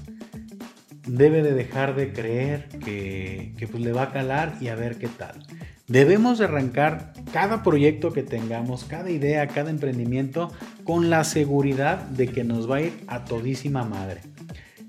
Debe 1.08 1.42
de 1.42 1.54
dejar 1.54 1.96
de 1.96 2.12
creer 2.12 2.68
que, 2.84 3.54
que 3.58 3.68
pues 3.68 3.82
le 3.82 3.94
va 3.94 4.04
a 4.04 4.12
calar 4.12 4.58
y 4.60 4.68
a 4.68 4.76
ver 4.76 4.98
qué 4.98 5.08
tal. 5.08 5.42
Debemos 5.88 6.38
de 6.38 6.43
arrancar 6.43 7.13
cada 7.32 7.63
proyecto 7.63 8.12
que 8.12 8.21
tengamos, 8.21 8.84
cada 8.84 9.10
idea, 9.10 9.47
cada 9.47 9.69
emprendimiento 9.69 10.52
con 10.84 11.10
la 11.10 11.23
seguridad 11.23 12.00
de 12.00 12.28
que 12.28 12.43
nos 12.43 12.69
va 12.69 12.78
a 12.78 12.82
ir 12.82 12.93
a 13.08 13.23
todísima 13.23 13.86
madre. 13.86 14.19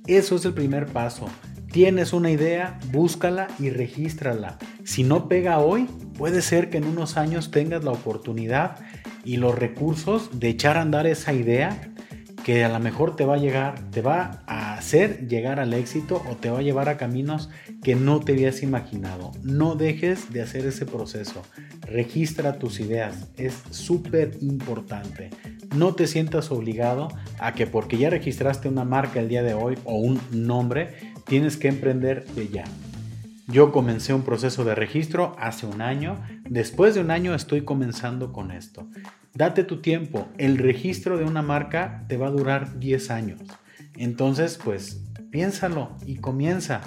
Eso 0.08 0.34
es 0.34 0.44
el 0.44 0.54
primer 0.54 0.86
paso. 0.86 1.28
Tienes 1.70 2.12
una 2.12 2.32
idea, 2.32 2.80
búscala 2.90 3.46
y 3.60 3.70
regístrala. 3.70 4.58
Si 4.82 5.04
no 5.04 5.28
pega 5.28 5.60
hoy, 5.60 5.86
puede 6.16 6.42
ser 6.42 6.68
que 6.68 6.78
en 6.78 6.84
unos 6.84 7.16
años 7.16 7.52
tengas 7.52 7.84
la 7.84 7.92
oportunidad 7.92 8.80
y 9.24 9.36
los 9.36 9.56
recursos 9.56 10.40
de 10.40 10.48
echar 10.48 10.76
a 10.76 10.82
andar 10.82 11.06
esa 11.06 11.32
idea 11.32 11.92
que 12.48 12.64
a 12.64 12.70
lo 12.70 12.80
mejor 12.80 13.14
te 13.14 13.26
va 13.26 13.34
a 13.34 13.38
llegar, 13.38 13.78
te 13.90 14.00
va 14.00 14.42
a 14.46 14.72
hacer 14.72 15.28
llegar 15.28 15.60
al 15.60 15.74
éxito 15.74 16.22
o 16.30 16.34
te 16.34 16.48
va 16.48 16.60
a 16.60 16.62
llevar 16.62 16.88
a 16.88 16.96
caminos 16.96 17.50
que 17.82 17.94
no 17.94 18.20
te 18.20 18.32
habías 18.32 18.62
imaginado. 18.62 19.32
No 19.42 19.74
dejes 19.74 20.32
de 20.32 20.40
hacer 20.40 20.64
ese 20.64 20.86
proceso. 20.86 21.42
Registra 21.82 22.58
tus 22.58 22.80
ideas. 22.80 23.28
Es 23.36 23.62
súper 23.68 24.38
importante. 24.40 25.28
No 25.76 25.94
te 25.94 26.06
sientas 26.06 26.50
obligado 26.50 27.08
a 27.38 27.52
que 27.52 27.66
porque 27.66 27.98
ya 27.98 28.08
registraste 28.08 28.70
una 28.70 28.86
marca 28.86 29.20
el 29.20 29.28
día 29.28 29.42
de 29.42 29.52
hoy 29.52 29.76
o 29.84 29.96
un 29.96 30.18
nombre, 30.30 30.94
tienes 31.26 31.58
que 31.58 31.68
emprender 31.68 32.24
de 32.28 32.48
ya. 32.48 32.64
Yo 33.50 33.72
comencé 33.72 34.12
un 34.12 34.22
proceso 34.22 34.62
de 34.64 34.74
registro 34.74 35.34
hace 35.38 35.64
un 35.64 35.80
año. 35.80 36.20
Después 36.48 36.94
de 36.94 37.00
un 37.00 37.10
año 37.10 37.34
estoy 37.34 37.62
comenzando 37.62 38.32
con 38.32 38.50
esto. 38.50 38.88
Date 39.34 39.64
tu 39.64 39.80
tiempo. 39.80 40.28
El 40.38 40.58
registro 40.58 41.18
de 41.18 41.24
una 41.24 41.42
marca 41.42 42.04
te 42.08 42.16
va 42.16 42.28
a 42.28 42.30
durar 42.30 42.78
10 42.78 43.10
años. 43.10 43.40
Entonces, 43.96 44.58
pues, 44.62 45.02
piénsalo 45.30 45.96
y 46.06 46.16
comienza. 46.16 46.80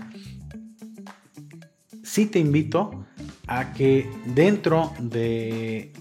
Sí 2.03 2.25
te 2.25 2.39
invito 2.39 3.05
a 3.47 3.73
que 3.73 4.09
dentro 4.25 4.93
de, 4.99 5.93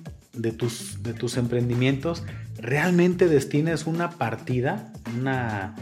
tus, 0.56 1.02
de 1.02 1.12
tus 1.12 1.36
emprendimientos 1.36 2.24
realmente 2.56 3.28
destines 3.28 3.86
una 3.86 4.10
partida, 4.10 4.92
una, 5.18 5.74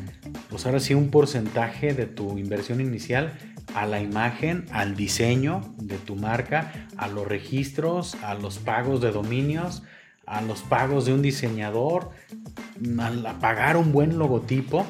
pues 0.51 0.67
ahora 0.67 0.81
sí, 0.81 0.95
un 0.95 1.11
porcentaje 1.11 1.95
de 1.95 2.07
tu 2.07 2.39
inversión 2.39 2.81
inicial 2.81 3.33
a 3.79 3.87
la 3.87 4.01
imagen, 4.01 4.67
al 4.73 4.97
diseño 4.97 5.75
de 5.79 5.99
tu 5.99 6.17
marca, 6.17 6.73
a 6.97 7.07
los 7.07 7.29
registros, 7.29 8.17
a 8.23 8.35
los 8.35 8.59
pagos 8.59 9.01
de 9.01 9.13
dominios, 9.13 9.85
a 10.27 10.43
los 10.43 10.63
pagos 10.63 11.07
de 11.07 11.15
un 11.15 11.23
diseñador, 11.23 12.11
a 13.25 13.39
pagar 13.39 13.77
un 13.77 13.93
buen 13.93 14.19
logotipo, 14.19 14.85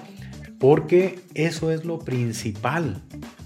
porque 0.58 1.20
eso 1.34 1.70
es 1.70 1.84
lo 1.84 1.98
principal. 1.98 3.02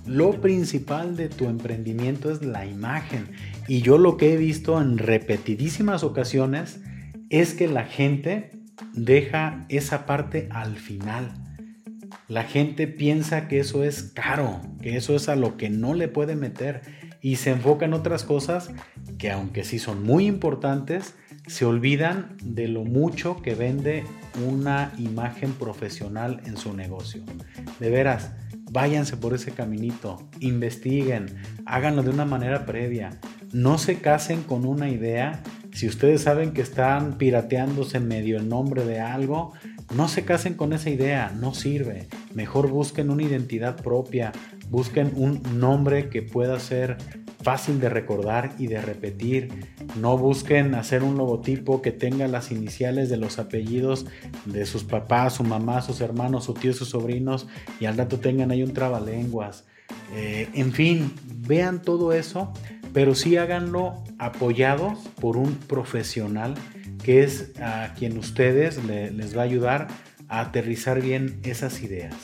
Lo 0.07 0.41
principal 0.41 1.17
de 1.17 1.29
tu 1.29 1.47
emprendimiento 1.47 2.31
es 2.31 2.43
la 2.43 2.65
imagen. 2.65 3.29
Y 3.67 3.83
yo 3.83 3.99
lo 3.99 4.17
que 4.17 4.33
he 4.33 4.37
visto 4.37 4.81
en 4.81 4.97
repetidísimas 4.97 6.05
ocasiones 6.05 6.81
es 7.31 7.55
que 7.55 7.67
la 7.67 7.85
gente 7.85 8.53
deja 8.95 9.67
esa 9.69 10.07
parte 10.07 10.49
al 10.53 10.77
final. 10.77 11.42
La 12.33 12.45
gente 12.45 12.87
piensa 12.87 13.47
que 13.47 13.61
eso 13.61 13.85
es 13.85 14.05
caro, 14.05 14.63
que 14.81 14.97
eso 14.97 15.15
es 15.15 15.29
a 15.29 15.37
lo 15.37 15.59
que 15.59 15.69
no 15.69 15.93
le 15.93 16.09
puede 16.09 16.35
meter 16.35 16.81
y 17.21 17.37
se 17.37 17.51
enfoca 17.51 17.85
en 17.85 17.93
otras 17.93 18.25
cosas 18.25 18.71
que 19.19 19.31
aunque 19.31 19.65
sí 19.65 19.79
son 19.79 20.03
muy 20.03 20.25
importantes, 20.25 21.15
se 21.47 21.67
olvidan 21.67 22.39
de 22.43 22.69
lo 22.69 22.85
mucho 22.85 23.43
que 23.43 23.55
vende 23.55 24.05
una 24.49 24.95
imagen 24.97 25.53
profesional 25.53 26.41
en 26.47 26.57
su 26.57 26.73
negocio. 26.73 27.23
De 27.79 27.91
veras, 27.91 28.33
váyanse 28.71 29.19
por 29.19 29.35
ese 29.35 29.51
caminito, 29.51 30.31
investiguen, 30.41 31.27
háganlo 31.67 32.03
de 32.03 32.09
una 32.09 32.25
manera 32.25 32.65
previa. 32.65 33.11
No 33.53 33.77
se 33.77 33.99
casen 33.99 34.43
con 34.43 34.65
una 34.65 34.89
idea. 34.89 35.43
Si 35.75 35.87
ustedes 35.87 36.23
saben 36.23 36.55
que 36.55 36.63
están 36.63 37.19
pirateándose 37.19 38.01
medio 38.01 38.39
el 38.39 38.49
nombre 38.49 38.87
de 38.87 39.01
algo, 39.01 39.53
no 39.95 40.09
se 40.09 40.25
casen 40.25 40.55
con 40.55 40.73
esa 40.73 40.91
idea, 40.91 41.33
no 41.39 41.55
sirve. 41.55 42.09
Mejor 42.35 42.69
busquen 42.69 43.11
una 43.11 43.23
identidad 43.23 43.77
propia, 43.77 44.33
busquen 44.71 45.13
un 45.17 45.43
nombre 45.59 46.09
que 46.09 46.23
pueda 46.23 46.59
ser 46.59 46.97
fácil 47.43 47.81
de 47.81 47.89
recordar 47.89 48.53
y 48.59 48.69
de 48.69 48.81
repetir. 48.81 49.51
No 50.01 50.17
busquen 50.17 50.75
hacer 50.75 51.03
un 51.03 51.17
logotipo 51.17 51.83
que 51.83 51.93
tenga 51.93 52.29
las 52.29 52.51
iniciales 52.51 53.09
de 53.11 53.17
los 53.17 53.39
apellidos 53.39 54.07
de 54.47 54.65
sus 54.65 54.85
papás, 54.85 55.35
su 55.35 55.45
mamá, 55.45 55.83
sus 55.83 56.01
hermanos, 56.01 56.45
su 56.45 56.55
tío, 56.55 56.73
sus 56.73 56.91
sobrinos 56.91 57.47
y 57.81 57.87
al 57.87 57.97
rato 57.97 58.19
tengan 58.19 58.51
ahí 58.51 58.63
un 58.63 58.73
trabalenguas. 58.73 59.65
Eh, 60.15 60.49
en 60.55 60.73
fin, 60.73 61.13
vean 61.25 61.83
todo 61.83 62.13
eso, 62.13 62.53
pero 62.93 63.15
sí 63.15 63.37
háganlo 63.37 64.03
apoyados 64.19 64.99
por 65.21 65.37
un 65.37 65.55
profesional 65.55 66.55
que 67.03 67.23
es 67.23 67.53
a 67.61 67.95
quien 67.99 68.17
ustedes 68.19 68.83
les 68.85 69.37
va 69.37 69.43
a 69.43 69.45
ayudar 69.45 69.89
a 70.29 70.41
aterrizar 70.41 71.01
bien 71.01 71.41
esas 71.43 71.83
ideas. 71.83 72.15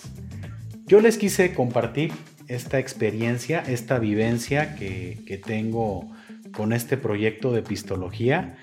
Yo 0.87 1.01
les 1.01 1.19
quise 1.19 1.53
compartir 1.53 2.13
esta 2.49 2.79
experiencia, 2.79 3.61
esta 3.61 3.99
vivencia 3.99 4.75
que, 4.75 5.41
tengo 5.45 6.11
con 6.53 6.73
este 6.73 6.97
proyecto 6.97 7.53
de 7.53 7.63
pistología 7.63 8.57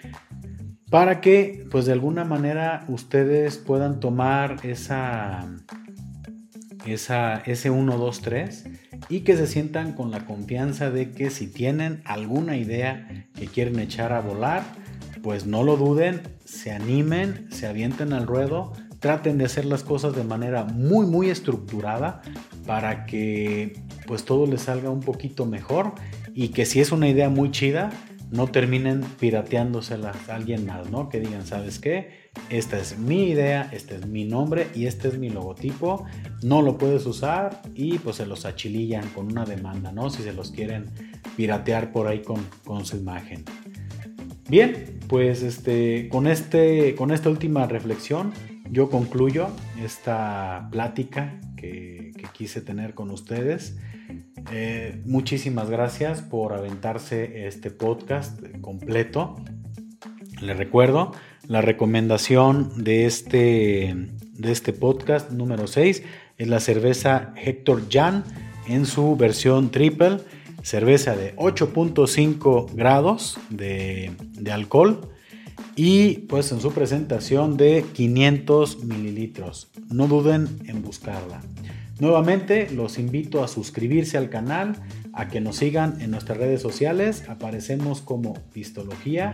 para 0.89 1.21
que 1.21 1.65
pues 1.69 1.85
de 1.85 1.93
alguna 1.93 2.25
manera 2.25 2.83
ustedes 2.87 3.57
puedan 3.57 3.99
tomar 3.99 4.57
esa, 4.63 5.47
esa, 6.85 7.37
ese 7.45 7.69
1, 7.69 7.97
2, 7.97 8.21
3 8.21 8.65
y 9.09 9.19
que 9.19 9.37
se 9.37 9.45
sientan 9.45 9.93
con 9.93 10.09
la 10.09 10.25
confianza 10.25 10.89
de 10.89 11.11
que 11.11 11.29
si 11.29 11.47
tienen 11.47 12.01
alguna 12.05 12.57
idea 12.57 13.07
que 13.35 13.45
quieren 13.45 13.79
echar 13.79 14.13
a 14.13 14.21
volar, 14.21 14.63
pues 15.25 15.47
no 15.47 15.63
lo 15.63 15.75
duden, 15.75 16.21
se 16.45 16.71
animen, 16.71 17.47
se 17.49 17.65
avienten 17.65 18.13
al 18.13 18.27
ruedo, 18.27 18.73
traten 18.99 19.39
de 19.39 19.45
hacer 19.45 19.65
las 19.65 19.81
cosas 19.81 20.15
de 20.15 20.23
manera 20.23 20.65
muy 20.65 21.07
muy 21.07 21.31
estructurada 21.31 22.21
para 22.67 23.07
que 23.07 23.81
pues 24.05 24.23
todo 24.23 24.45
les 24.45 24.61
salga 24.61 24.91
un 24.91 24.99
poquito 24.99 25.47
mejor 25.47 25.93
y 26.35 26.49
que 26.49 26.67
si 26.67 26.79
es 26.79 26.91
una 26.91 27.09
idea 27.09 27.29
muy 27.29 27.49
chida, 27.49 27.89
no 28.29 28.45
terminen 28.45 29.01
pirateándosela 29.19 30.13
a 30.27 30.35
alguien 30.35 30.67
más, 30.67 30.91
¿no? 30.91 31.09
Que 31.09 31.19
digan, 31.19 31.47
¿sabes 31.47 31.79
qué? 31.79 32.29
Esta 32.51 32.77
es 32.77 32.99
mi 32.99 33.23
idea, 33.23 33.67
este 33.71 33.95
es 33.95 34.05
mi 34.05 34.25
nombre 34.25 34.67
y 34.75 34.85
este 34.85 35.07
es 35.07 35.17
mi 35.17 35.31
logotipo. 35.31 36.05
No 36.43 36.61
lo 36.61 36.77
puedes 36.77 37.03
usar 37.07 37.63
y 37.73 37.97
pues 37.97 38.17
se 38.17 38.27
los 38.27 38.45
achilillan 38.45 39.09
con 39.09 39.31
una 39.31 39.43
demanda, 39.43 39.91
¿no? 39.91 40.11
Si 40.11 40.21
se 40.21 40.33
los 40.33 40.51
quieren 40.51 40.85
piratear 41.35 41.91
por 41.91 42.05
ahí 42.05 42.21
con, 42.21 42.45
con 42.63 42.85
su 42.85 42.97
imagen. 42.97 43.43
Bien, 44.47 44.99
pues 45.07 45.41
este, 45.41 46.07
con, 46.09 46.27
este, 46.27 46.93
con 46.95 47.11
esta 47.11 47.29
última 47.29 47.65
reflexión 47.65 48.31
yo 48.69 48.89
concluyo 48.89 49.49
esta 49.83 50.67
plática 50.71 51.39
que, 51.57 52.13
quise 52.33 52.59
tener 52.59 52.95
con 52.95 53.11
ustedes. 53.11 53.77
Eh, 54.51 55.01
muchísimas 55.05 55.69
gracias 55.69 56.21
por 56.21 56.53
aventarse 56.53 57.47
este 57.47 57.71
podcast 57.71 58.41
completo. 58.59 59.37
Le 60.41 60.53
recuerdo 60.53 61.13
la 61.47 61.61
recomendación 61.61 62.83
de 62.83 63.05
este, 63.05 63.95
de 64.33 64.51
este 64.51 64.73
podcast 64.73 65.31
número 65.31 65.67
6 65.67 66.03
es 66.37 66.47
la 66.47 66.59
cerveza 66.59 67.33
Hector 67.37 67.83
Jan 67.89 68.23
en 68.67 68.85
su 68.85 69.15
versión 69.15 69.71
triple, 69.71 70.17
cerveza 70.65 71.15
de 71.15 71.35
8.5 71.35 72.73
grados 72.73 73.37
de, 73.51 74.11
alcohol 74.51 75.11
y 75.75 76.19
pues 76.27 76.51
en 76.51 76.59
su 76.59 76.71
presentación 76.71 77.55
de 77.55 77.85
500 77.93 78.83
mililitros. 78.83 79.69
No 79.91 80.07
duden 80.07 80.47
en 80.65 80.81
buscarla. 80.81 81.41
Nuevamente 81.99 82.69
los 82.71 82.97
invito 82.97 83.43
a 83.43 83.47
suscribirse 83.47 84.17
al 84.17 84.29
canal, 84.29 84.75
a 85.13 85.27
que 85.27 85.39
nos 85.39 85.57
sigan 85.57 86.01
en 86.01 86.11
nuestras 86.11 86.39
redes 86.39 86.61
sociales, 86.61 87.23
aparecemos 87.29 88.01
como 88.01 88.33
Pistología 88.51 89.33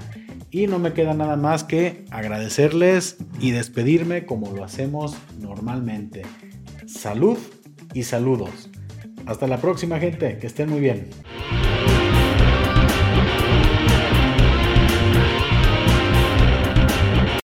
y 0.52 0.68
no 0.68 0.80
me 0.80 0.92
queda 0.92 1.14
nada 1.14 1.38
más 1.38 1.64
que 1.64 2.06
agradecerles 2.12 3.18
y 3.40 3.52
despedirme 3.52 4.26
como 4.26 4.52
lo 4.52 4.66
hacemos 4.66 5.16
normalmente. 5.40 6.24
Salud 6.88 7.38
y 7.94 8.04
saludos. 8.04 8.71
Hasta 9.26 9.48
la 9.48 9.58
próxima 9.58 10.00
gente, 10.00 10.38
que 10.40 10.48
estén 10.48 10.70
muy 10.70 10.80
bien. 10.80 11.08